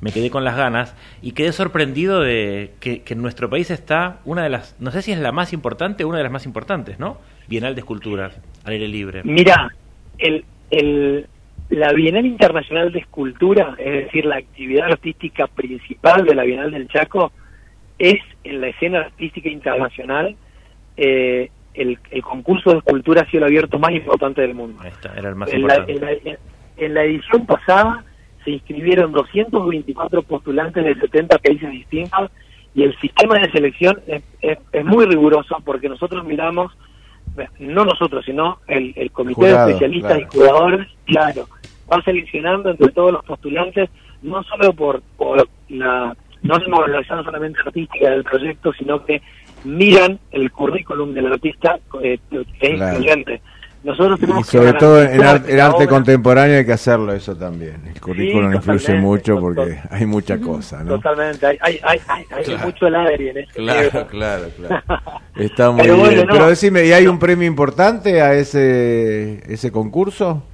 [0.01, 4.43] me quedé con las ganas y quedé sorprendido de que, en nuestro país está una
[4.43, 7.19] de las, no sé si es la más importante, una de las más importantes, ¿no?
[7.47, 9.21] Bienal de Esculturas, al aire libre.
[9.23, 9.69] Mira,
[10.17, 11.27] el, el,
[11.69, 16.89] la Bienal Internacional de Escultura, es decir, la actividad artística principal de la Bienal del
[16.89, 17.33] Chaco,
[18.03, 20.35] es en la escena artística internacional
[20.97, 24.83] eh, el, el, concurso de escultura a cielo abierto más importante del mundo.
[25.17, 25.95] era el más en, importante.
[25.95, 26.39] La,
[26.79, 28.05] en la edición pasada
[28.45, 32.31] se inscribieron 224 postulantes de 70 países distintos
[32.75, 36.73] y el sistema de selección es, es, muy riguroso porque nosotros miramos,
[37.61, 41.47] no nosotros, sino el, el comité de especialistas y jugadores, claro,
[41.91, 43.91] va seleccionando entre todos los postulantes,
[44.23, 49.23] no solo por, por la, no la evaluación solamente artística del proyecto, sino que
[49.65, 53.41] miran el currículum del artista, eh, que es incluyente.
[53.85, 57.83] Nosotros y sobre todo en, arte contemporáneo hay que hacerlo eso también.
[57.93, 60.95] El currículum influye mucho porque hay mucha cosa, ¿no?
[60.95, 63.53] Totalmente, hay, hay, hay, hay mucho aire en eso.
[63.55, 64.83] Claro, claro, claro.
[65.35, 66.27] Está muy bien.
[66.31, 70.45] Pero decime, ¿y hay un premio importante a ese, ese concurso?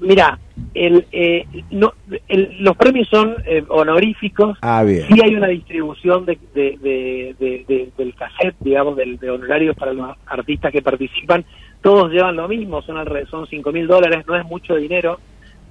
[0.00, 0.38] Mira,
[0.74, 1.92] el, eh, no,
[2.28, 4.58] los premios son eh, honoríficos.
[4.62, 5.06] Ah, bien.
[5.08, 10.72] Sí hay una distribución de, de, del cassette, digamos, de, de honorarios para los artistas
[10.72, 11.44] que participan
[11.86, 15.20] todos llevan lo mismo, son alrededor, son cinco mil dólares, no es mucho dinero,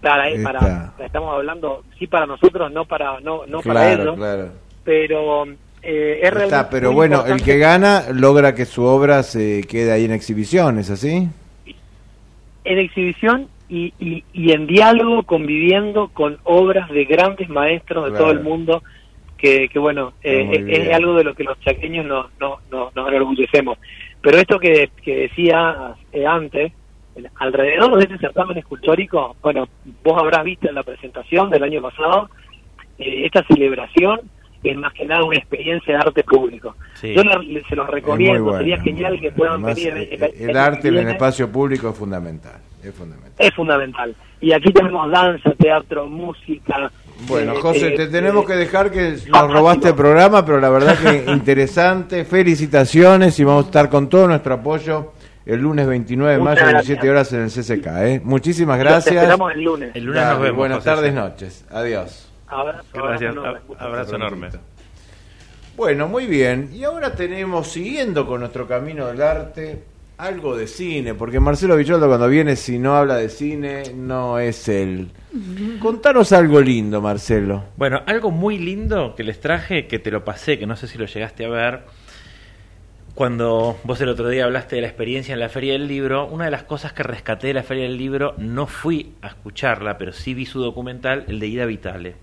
[0.01, 0.51] ahí Está.
[0.53, 4.49] para, estamos hablando, sí para nosotros, no para no, no para ellos, claro.
[4.85, 5.45] pero
[5.81, 10.05] eh, es Está, pero bueno, el que gana logra que su obra se quede ahí
[10.05, 11.27] en exhibición, ¿es así?
[12.63, 18.25] en exhibición y, y, y en diálogo, conviviendo con obras de grandes maestros de Claro.
[18.25, 18.83] todo el mundo,
[19.37, 23.07] que, que bueno, eh, es, algo de lo que los chaqueños nos, nos, nos, nos
[23.09, 23.77] enorgullecemos.
[24.21, 26.71] Pero esto que, que decía eh, antes,
[27.35, 29.67] alrededor de este certamen escultórico, bueno,
[30.03, 32.29] vos habrás visto en la presentación del año pasado,
[32.97, 34.21] eh, esta celebración
[34.63, 36.75] es más que nada una experiencia de arte público.
[36.95, 37.13] Sí.
[37.13, 37.39] Yo la-
[37.69, 39.93] se los recomiendo, bueno, sería genial que puedan Además, venir.
[39.97, 42.59] eh, el- el- el el arte en el espacio público es fundamental,
[42.89, 43.33] es fundamental.
[43.37, 44.15] es fundamental.
[44.41, 46.91] Y aquí tenemos danza, teatro, música.
[47.27, 49.53] Bueno, eh, José, eh, te tenemos eh, que dejar que nos fantástico.
[49.53, 52.25] robaste el programa, pero la verdad que interesante.
[52.25, 55.13] Felicitaciones y vamos a estar con todo nuestro apoyo
[55.45, 56.97] el lunes 29 de Muchas mayo a las gracias.
[57.01, 57.87] 7 horas en el CCK.
[58.03, 58.21] ¿eh?
[58.23, 59.15] Muchísimas gracias.
[59.15, 59.95] esperamos el lunes.
[59.95, 60.57] El lunes nos vemos.
[60.57, 61.65] buenas José tardes, noches.
[61.71, 62.31] Adiós.
[62.47, 63.59] Abrazo, Gracias, abrazo enorme.
[63.79, 64.49] abrazo enorme.
[65.75, 66.69] Bueno, muy bien.
[66.73, 69.83] Y ahora tenemos, siguiendo con nuestro camino del arte,
[70.17, 74.67] algo de cine, porque Marcelo Villoldo cuando viene, si no habla de cine, no es
[74.69, 75.11] él.
[75.79, 77.63] Contanos algo lindo, Marcelo.
[77.77, 80.97] Bueno, algo muy lindo que les traje, que te lo pasé, que no sé si
[80.97, 81.81] lo llegaste a ver.
[83.13, 86.45] Cuando vos el otro día hablaste de la experiencia en la Feria del Libro, una
[86.45, 90.11] de las cosas que rescaté de la Feria del Libro, no fui a escucharla, pero
[90.11, 92.15] sí vi su documental, el de Ida Vitale.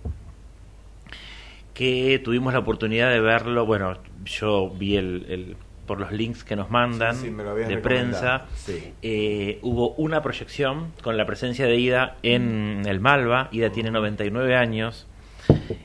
[1.72, 5.56] Que tuvimos la oportunidad de verlo, bueno, yo vi el, el-
[5.92, 8.46] por los links que nos mandan Sí, sí, me lo habías de prensa.
[8.54, 8.94] sí.
[9.02, 13.48] Eh, hubo una proyección con la presencia de Ida en el Malva.
[13.52, 15.06] Ida tiene 99 años.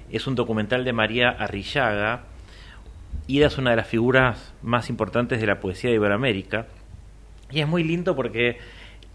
[0.09, 2.21] Es un documental de María Arrillaga.
[3.27, 6.67] Ida es una de las figuras más importantes de la poesía de Iberoamérica.
[7.51, 8.59] Y es muy lindo porque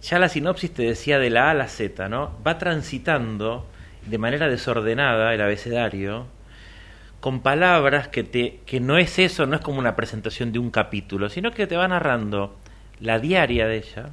[0.02, 2.32] ya la sinopsis te decía de la A a la Z, ¿no?
[2.46, 3.66] Va transitando
[4.04, 6.26] de manera desordenada el abecedario
[7.22, 10.72] con palabras que te que no es eso, no es como una presentación de un
[10.72, 12.56] capítulo, sino que te va narrando
[12.98, 14.10] la diaria de ella.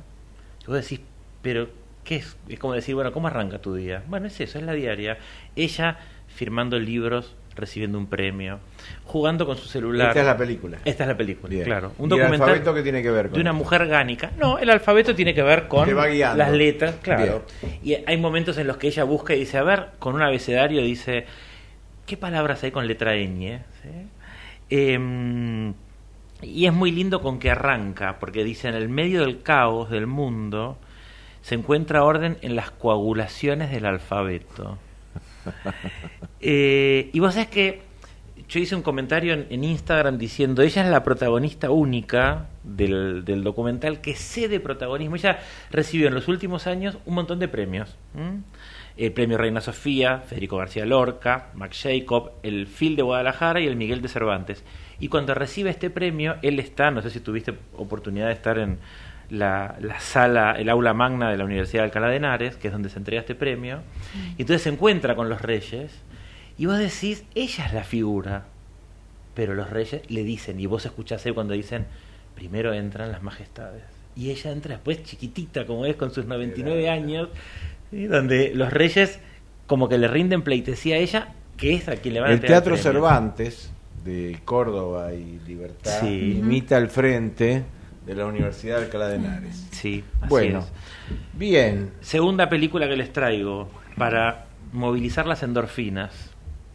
[0.61, 1.01] Y vos decís,
[1.41, 1.69] pero
[2.03, 2.37] ¿qué es?
[2.47, 4.03] Es como decir, bueno, ¿cómo arranca tu día?
[4.05, 5.17] Bueno, es eso, es la diaria.
[5.55, 5.97] Ella
[6.27, 8.59] firmando libros, recibiendo un premio,
[9.05, 10.09] jugando con su celular.
[10.09, 10.77] Esta es la película.
[10.85, 11.65] Esta es la película, Bien.
[11.65, 11.93] claro.
[11.97, 13.57] Un ¿Y el documental alfabeto qué tiene que ver con de una esto?
[13.63, 14.31] mujer gánica.
[14.37, 17.43] No, el alfabeto tiene que ver con las letras, claro.
[17.83, 20.83] Y hay momentos en los que ella busca y dice, a ver, con un abecedario
[20.83, 21.25] dice,
[22.09, 23.61] ¿qué palabras hay con letra ñ?
[23.83, 23.89] ¿Sí?
[24.71, 25.75] Em,
[26.41, 30.07] y es muy lindo con que arranca, porque dice, en el medio del caos del
[30.07, 30.79] mundo
[31.43, 34.77] se encuentra orden en las coagulaciones del alfabeto.
[36.41, 37.81] Eh, y vos sabés que
[38.47, 43.43] yo hice un comentario en, en Instagram diciendo, ella es la protagonista única del, del
[43.43, 45.17] documental que cede protagonismo.
[45.17, 45.39] Ella
[45.69, 47.97] recibió en los últimos años un montón de premios.
[48.99, 53.77] El premio Reina Sofía, Federico García Lorca, Max Jacob, el Phil de Guadalajara y el
[53.77, 54.65] Miguel de Cervantes.
[54.99, 58.77] Y cuando recibe este premio, él está, no sé si tuviste oportunidad de estar en
[59.29, 62.73] la, la sala, el aula magna de la Universidad de Alcalá de Henares, que es
[62.73, 63.83] donde se entrega este premio,
[64.37, 65.93] y entonces se encuentra con los reyes,
[66.57, 68.47] y vos decís, ella es la figura,
[69.33, 71.85] pero los reyes le dicen, y vos escuchás ahí cuando dicen,
[72.35, 73.83] primero entran las majestades,
[74.15, 77.29] y ella entra después chiquitita, como es, con sus 99 años,
[77.91, 78.05] ¿sí?
[78.07, 79.19] donde los reyes
[79.67, 82.39] como que le rinden pleitesía a ella, que es a quien le van a El
[82.41, 82.75] Teatro.
[82.77, 83.71] Cervantes
[84.03, 86.37] de Córdoba y Libertad Sí.
[86.39, 87.63] imita al frente
[88.05, 89.67] de la Universidad de Alcalá de Henares.
[89.71, 90.65] Sí, así Bueno, es.
[91.37, 91.91] bien.
[92.01, 96.31] Segunda película que les traigo para movilizar las endorfinas.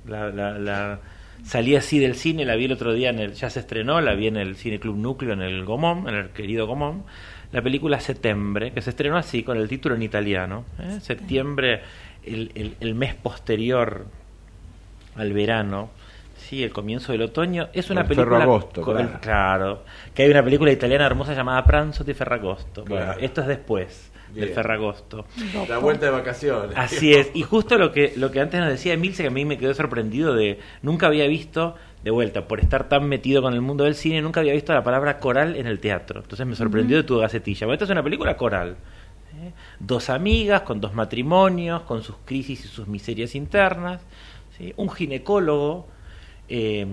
[0.06, 1.00] La, la, la-
[1.44, 4.14] salí así del cine, la vi el otro día, en el, ya se estrenó, la
[4.14, 7.02] vi en el Cine Club Núcleo, en el Gomón, en el querido Gomón.
[7.54, 10.64] La película Septembre, que se estrenó así, con el título en italiano.
[10.78, 10.98] ¿eh?
[11.00, 11.80] Septiembre,
[12.24, 14.06] el, el- el mes posterior
[15.16, 15.90] al verano.
[16.36, 17.68] Sí, el comienzo del otoño.
[17.72, 18.38] Es una El película.
[18.38, 19.10] Ferragosto, claro.
[19.20, 19.82] claro.
[20.14, 22.84] Que hay una película italiana hermosa llamada Pranzo di Ferragosto.
[22.84, 24.54] Bueno, esto es después del Bien.
[24.54, 25.24] Ferragosto.
[25.68, 26.76] La vuelta de vacaciones.
[26.76, 27.30] Así es.
[27.34, 29.72] Y justo lo que, lo que antes nos decía Emilce, que a mí me quedó
[29.74, 30.58] sorprendido de.
[30.82, 34.40] Nunca había visto, de vuelta, por estar tan metido con el mundo del cine, nunca
[34.40, 36.20] había visto la palabra coral en el teatro.
[36.20, 37.66] Entonces me sorprendió de tu gacetilla.
[37.66, 38.76] Bueno, esta es una película coral.
[39.42, 39.52] ¿eh?
[39.80, 44.02] Dos amigas con dos matrimonios, con sus crisis y sus miserias internas.
[44.58, 44.74] ¿sí?
[44.76, 45.88] Un ginecólogo
[46.50, 46.86] eh,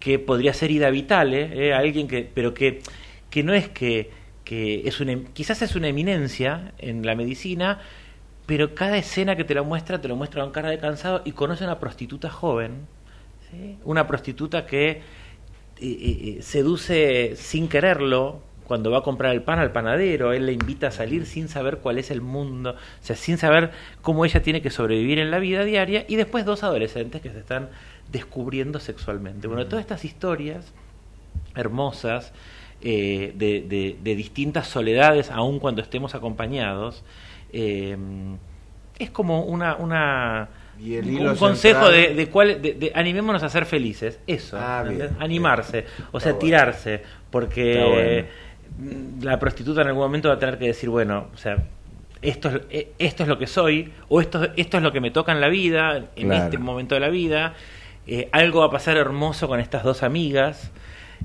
[0.00, 1.72] que podría ser Ida Vitale, ¿eh?
[1.72, 2.82] alguien que, pero que,
[3.30, 4.10] que no es que,
[4.42, 7.78] que es una, em- quizás es una eminencia en la medicina,
[8.44, 11.30] pero cada escena que te lo muestra, te lo muestra con cara de cansado y
[11.30, 12.88] conoce a una prostituta joven,
[13.56, 13.78] ¿sí?
[13.84, 15.00] una prostituta que eh,
[15.80, 20.52] eh, eh, seduce sin quererlo, cuando va a comprar el pan al panadero, él le
[20.52, 23.70] invita a salir sin saber cuál es el mundo, o sea, sin saber
[24.02, 27.38] cómo ella tiene que sobrevivir en la vida diaria, y después dos adolescentes que se
[27.38, 27.68] están
[28.10, 29.46] descubriendo sexualmente.
[29.46, 30.72] Bueno, todas estas historias
[31.54, 32.32] hermosas,
[32.82, 37.04] eh, de, de, distintas soledades, aun cuando estemos acompañados,
[37.52, 37.96] eh,
[38.98, 40.48] es como una, una
[40.78, 44.84] un consejo de, de, cuál, de, animémonos a ser felices, eso, ah,
[45.18, 48.26] animarse, o sea, tirarse, porque
[49.20, 51.64] la prostituta en algún momento va a tener que decir, bueno, o sea,
[52.22, 55.10] esto es, eh, esto es lo que soy, o esto, esto es lo que me
[55.10, 57.54] toca en la vida, en este momento de la vida,
[58.06, 60.70] eh, algo va a pasar hermoso con estas dos amigas,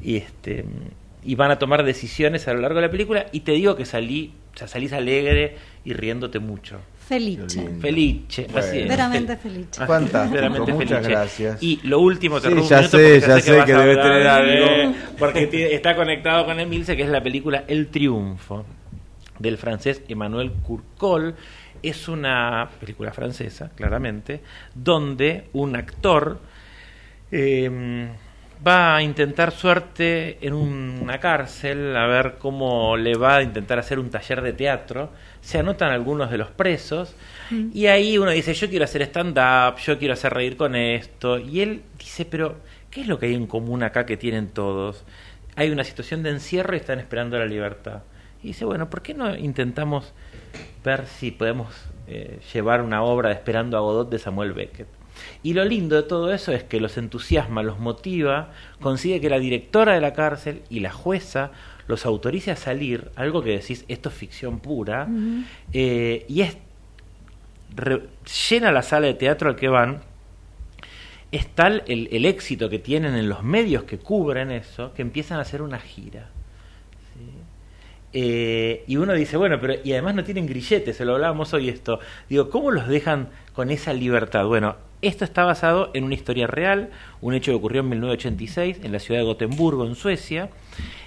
[0.02, 0.66] y este
[1.24, 3.86] y van a tomar decisiones a lo largo de la película, y te digo que
[3.86, 6.80] salí, o sea, salís alegre y riéndote mucho.
[7.12, 7.68] Felice.
[7.82, 8.88] Felice, así es.
[8.88, 9.86] Veramente felice.
[9.86, 11.62] Fantástico, muchas gracias.
[11.62, 14.96] Y lo último, te sí, ya sé, ya sé que, debe tener algo.
[15.20, 18.66] Porque está conectado con Emilce, que es la película El Triunfo,
[19.40, 21.36] del francés Emmanuel Courcol.
[21.84, 24.40] Es una película francesa, claramente,
[24.74, 26.40] donde un actor...
[27.30, 28.08] Eh,
[28.66, 34.00] va a intentar suerte en una cárcel, a ver cómo le va a intentar hacer
[34.00, 35.10] un taller de teatro.
[35.42, 37.16] Se anotan algunos de los presos
[37.50, 37.70] mm.
[37.74, 41.40] y ahí uno dice, yo quiero hacer stand-up, yo quiero hacer reír con esto.
[41.40, 42.58] Y él dice, pero
[42.92, 45.04] ¿qué es lo que hay en común acá que tienen todos?
[45.56, 48.04] Hay una situación de encierro y están esperando la libertad.
[48.44, 50.14] Y dice, bueno, ¿por qué no intentamos
[50.84, 51.74] ver si podemos
[52.08, 55.01] eh, llevar una obra de Esperando a Godot de Samuel Beckett?
[55.44, 59.40] Y lo lindo de todo eso es que los entusiasma, los motiva, consigue que la
[59.40, 61.52] directora de la cárcel y la jueza
[61.88, 65.08] los autorice a salir, algo que decís, esto es ficción pura,
[65.74, 66.58] eh, y es
[68.50, 70.02] llena la sala de teatro al que van,
[71.32, 75.40] es tal el, el, éxito que tienen en los medios que cubren eso, que empiezan
[75.40, 76.30] a hacer una gira.
[78.14, 81.70] Eh, y uno dice, bueno, pero y además no tienen grilletes, se lo hablábamos hoy
[81.70, 82.00] esto.
[82.30, 84.46] Digo, ¿cómo los dejan con esa libertad?
[84.46, 86.90] Bueno, esto está basado en una historia real,
[87.22, 90.50] un hecho que ocurrió en 1986 en la ciudad de Gotemburgo, en Suecia.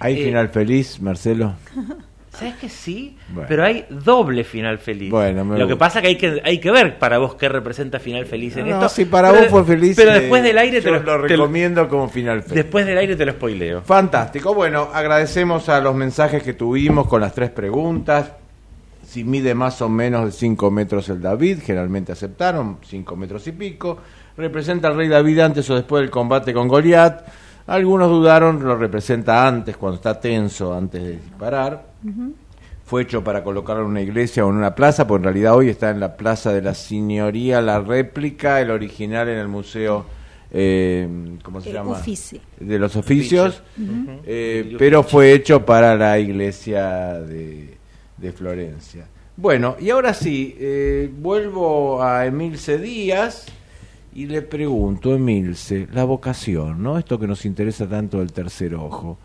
[0.00, 1.54] ¿Hay eh, final feliz, Marcelo?
[2.34, 3.16] ¿Sabes que sí?
[3.46, 5.08] Pero hay doble final feliz.
[5.08, 8.26] Bueno, Lo que pasa que hay que hay que ver para vos qué representa final
[8.26, 8.88] feliz en esto.
[8.88, 9.94] Si para vos fue feliz.
[9.94, 12.54] Pero después del aire te lo, recomiendo como final feliz.
[12.64, 13.82] Después del aire te lo spoileo.
[13.82, 14.52] Fantástico.
[14.52, 18.32] Bueno, agradecemos a los mensajes que tuvimos con las tres preguntas
[19.14, 23.52] si mide más o menos de 5 metros el David, generalmente aceptaron, 5 metros y
[23.52, 23.96] pico.
[24.36, 27.24] Representa al rey David antes o después del combate con Goliat.
[27.68, 31.86] Algunos dudaron, lo representa antes, cuando está tenso, antes de disparar.
[32.84, 35.68] Fue hecho para colocarlo en una iglesia o en una plaza, porque en realidad hoy
[35.68, 40.06] está en la Plaza de la Signoría, la réplica, el original en el Museo.
[40.50, 41.08] Eh,
[41.44, 42.02] ¿cómo se llama?
[42.58, 43.62] De los oficios,
[44.26, 47.73] eh, pero fue hecho para la iglesia de,
[48.24, 49.06] de Florencia.
[49.36, 53.46] Bueno, y ahora sí, eh, vuelvo a Emilce Díaz
[54.14, 56.98] y le pregunto, Emilce, la vocación, ¿no?
[56.98, 59.18] Esto que nos interesa tanto del tercer ojo.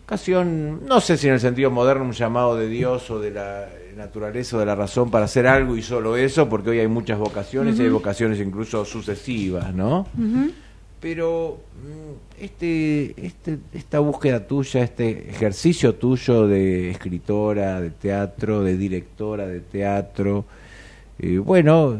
[0.00, 3.68] Vocación, no sé si en el sentido moderno un llamado de Dios o de la
[3.96, 7.18] naturaleza o de la razón para hacer algo y solo eso, porque hoy hay muchas
[7.18, 10.06] vocaciones y hay vocaciones incluso sucesivas, ¿no?
[11.02, 18.76] pero mm, este, este, esta búsqueda tuya, este ejercicio tuyo de escritora de teatro, de
[18.76, 20.44] directora de teatro,
[21.20, 21.96] eh, bueno,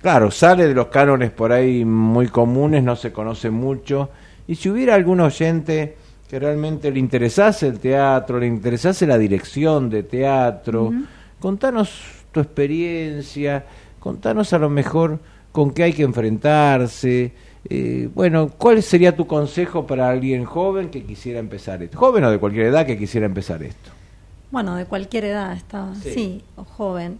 [0.00, 4.10] claro, sale de los cánones por ahí muy comunes, no se conoce mucho,
[4.48, 5.96] y si hubiera algún oyente
[6.28, 10.92] que realmente le interesase el teatro, le interesase la dirección de teatro,
[11.38, 12.02] contanos
[12.32, 13.64] tu experiencia,
[14.00, 15.20] contanos a lo mejor
[15.52, 17.32] con qué hay que enfrentarse,
[17.64, 21.98] eh, bueno, ¿cuál sería tu consejo para alguien joven que quisiera empezar esto?
[21.98, 23.90] Joven o de cualquier edad que quisiera empezar esto.
[24.50, 26.42] Bueno, de cualquier edad está, sí.
[26.56, 27.18] o joven.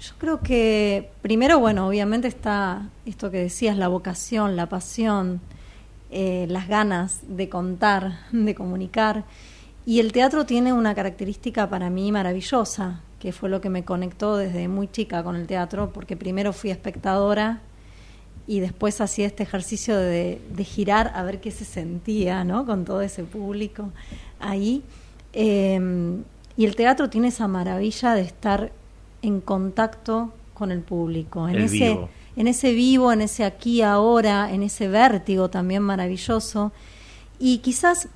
[0.00, 5.40] Yo creo que primero, bueno, obviamente está esto que decías, la vocación, la pasión,
[6.10, 9.24] eh, las ganas de contar, de comunicar.
[9.86, 14.36] Y el teatro tiene una característica para mí maravillosa, que fue lo que me conectó
[14.36, 17.60] desde muy chica con el teatro, porque primero fui espectadora
[18.46, 22.66] y después hacía este ejercicio de, girar a ver qué se sentía ¿no?
[22.66, 23.90] con todo ese público
[24.38, 24.82] ahí.
[25.32, 26.24] Em,
[26.56, 28.72] y el teatro tiene esa maravilla de estar
[29.22, 32.08] en contacto con el público, en ese vivo.
[32.36, 36.72] en ese vivo, en ese aquí ahora, en ese vértigo también maravilloso.
[37.38, 38.08] Y quizás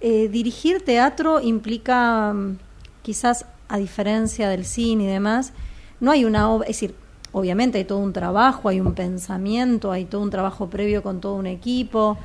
[0.00, 2.58] eh, dirigir teatro implica, mm,
[3.02, 5.52] quizás a diferencia del cine y demás,
[6.00, 6.94] no hay una obra, es decir,
[7.32, 11.34] obviamente hay todo un trabajo, hay un pensamiento, hay todo un trabajo previo con todo
[11.34, 12.18] un equipo.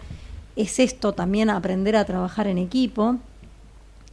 [0.56, 3.18] Es esto también aprender a trabajar en equipo.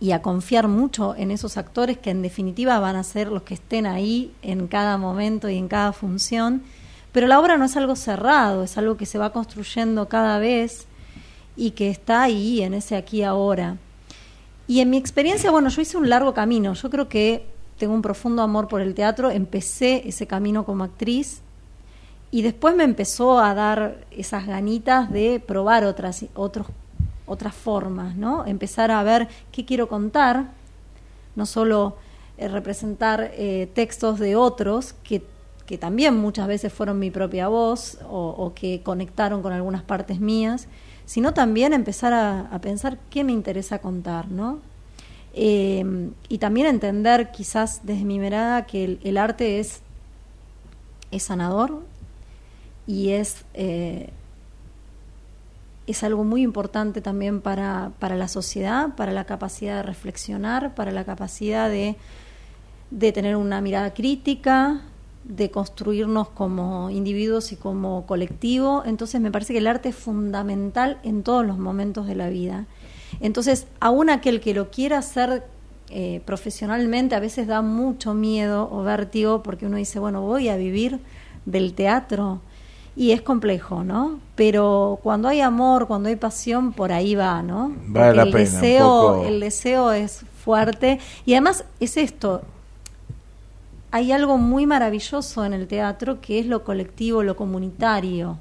[0.02, 3.52] y a confiar mucho en esos actores que en definitiva van a ser los que
[3.52, 6.62] estén ahí en cada momento y en cada función.
[7.12, 10.86] Pero la obra no es algo cerrado, es algo que se va construyendo cada vez
[11.54, 13.76] y que está ahí, en ese aquí ahora.
[14.66, 16.72] Y en mi experiencia, bueno, yo hice un largo camino.
[16.74, 17.44] Yo creo que
[17.80, 19.32] tengo un profundo amor por el teatro.
[19.32, 21.40] Empecé ese camino como actriz
[22.30, 26.68] y después me empezó a dar esas ganitas de probar otras, otros
[27.30, 28.44] otras formas, ¿no?
[28.44, 30.50] Empezar a ver qué quiero contar,
[31.36, 31.96] no solo
[32.38, 35.22] eh, representar eh, textos de otros que,
[35.64, 40.66] que, también muchas veces fueron mi propia voz o, que conectaron con algunas partes mías,
[41.06, 44.58] sino también empezar a, pensar qué me interesa contar, ¿no?
[45.34, 49.80] Eh, y también entender quizás desde mi mirada que el, arte es,
[51.10, 51.82] es sanador
[52.86, 53.44] y es
[55.90, 60.92] es algo muy importante también para, para la sociedad, para la capacidad de reflexionar, para
[60.92, 61.96] la capacidad de,
[62.90, 64.82] de tener una mirada crítica,
[65.24, 68.82] de construirnos como individuos y como colectivo.
[68.86, 72.66] Entonces me parece que el arte es fundamental en todos los momentos de la vida.
[73.20, 75.44] Entonces, aún aquel que lo quiera hacer
[75.92, 80.56] eh, profesionalmente a veces da mucho miedo o vértigo porque uno dice, bueno, voy a
[80.56, 81.00] vivir
[81.46, 82.40] del teatro
[82.94, 84.20] y es complejo, ¿no?
[84.36, 87.72] Pero cuando hay amor, cuando hay pasión, por ahí va, ¿no?
[87.86, 92.42] Vale la el pena, deseo, el deseo es fuerte y además es esto.
[93.90, 98.38] Hay algo muy maravilloso en el teatro que es lo colectivo, lo comunitario.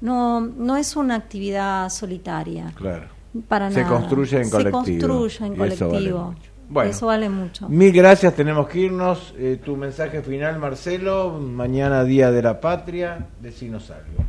[0.00, 2.72] No, no es una actividad solitaria.
[2.74, 3.17] Claro.
[3.46, 5.28] Para Se construye en colectivo.
[5.28, 6.34] Se construye en colectivo.
[6.70, 7.68] Bueno, Eso vale mucho.
[7.68, 9.34] Mil gracias, tenemos que irnos.
[9.38, 11.38] Eh, tu mensaje final, Marcelo.
[11.40, 14.24] Mañana, Día de la Patria, decinos algo.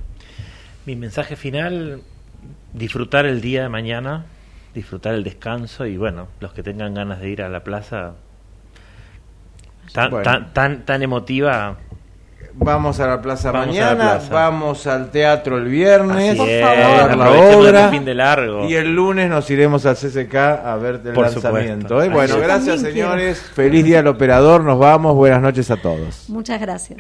[0.86, 2.02] Mi mensaje final,
[2.74, 4.26] disfrutar el día de mañana,
[4.74, 8.14] disfrutar el descanso y bueno, los que tengan ganas de ir a la plaza,
[9.94, 11.78] tan, tan, tan, tan emotiva,
[12.62, 17.08] Vamos a la plaza mañana, vamos al teatro el viernes Por a favor.
[17.08, 17.90] ver la obra.
[17.90, 18.66] fin de largo.
[18.68, 22.04] Y el lunes nos iremos al CCK a ver el Por lanzamiento.
[22.04, 22.10] ¿eh?
[22.10, 23.40] Bueno, Yo gracias señores.
[23.54, 24.64] Feliz día al operador.
[24.66, 25.16] Nos vamos.
[25.16, 26.26] Buenas noches a todos.
[26.30, 27.00] Muchas gracias.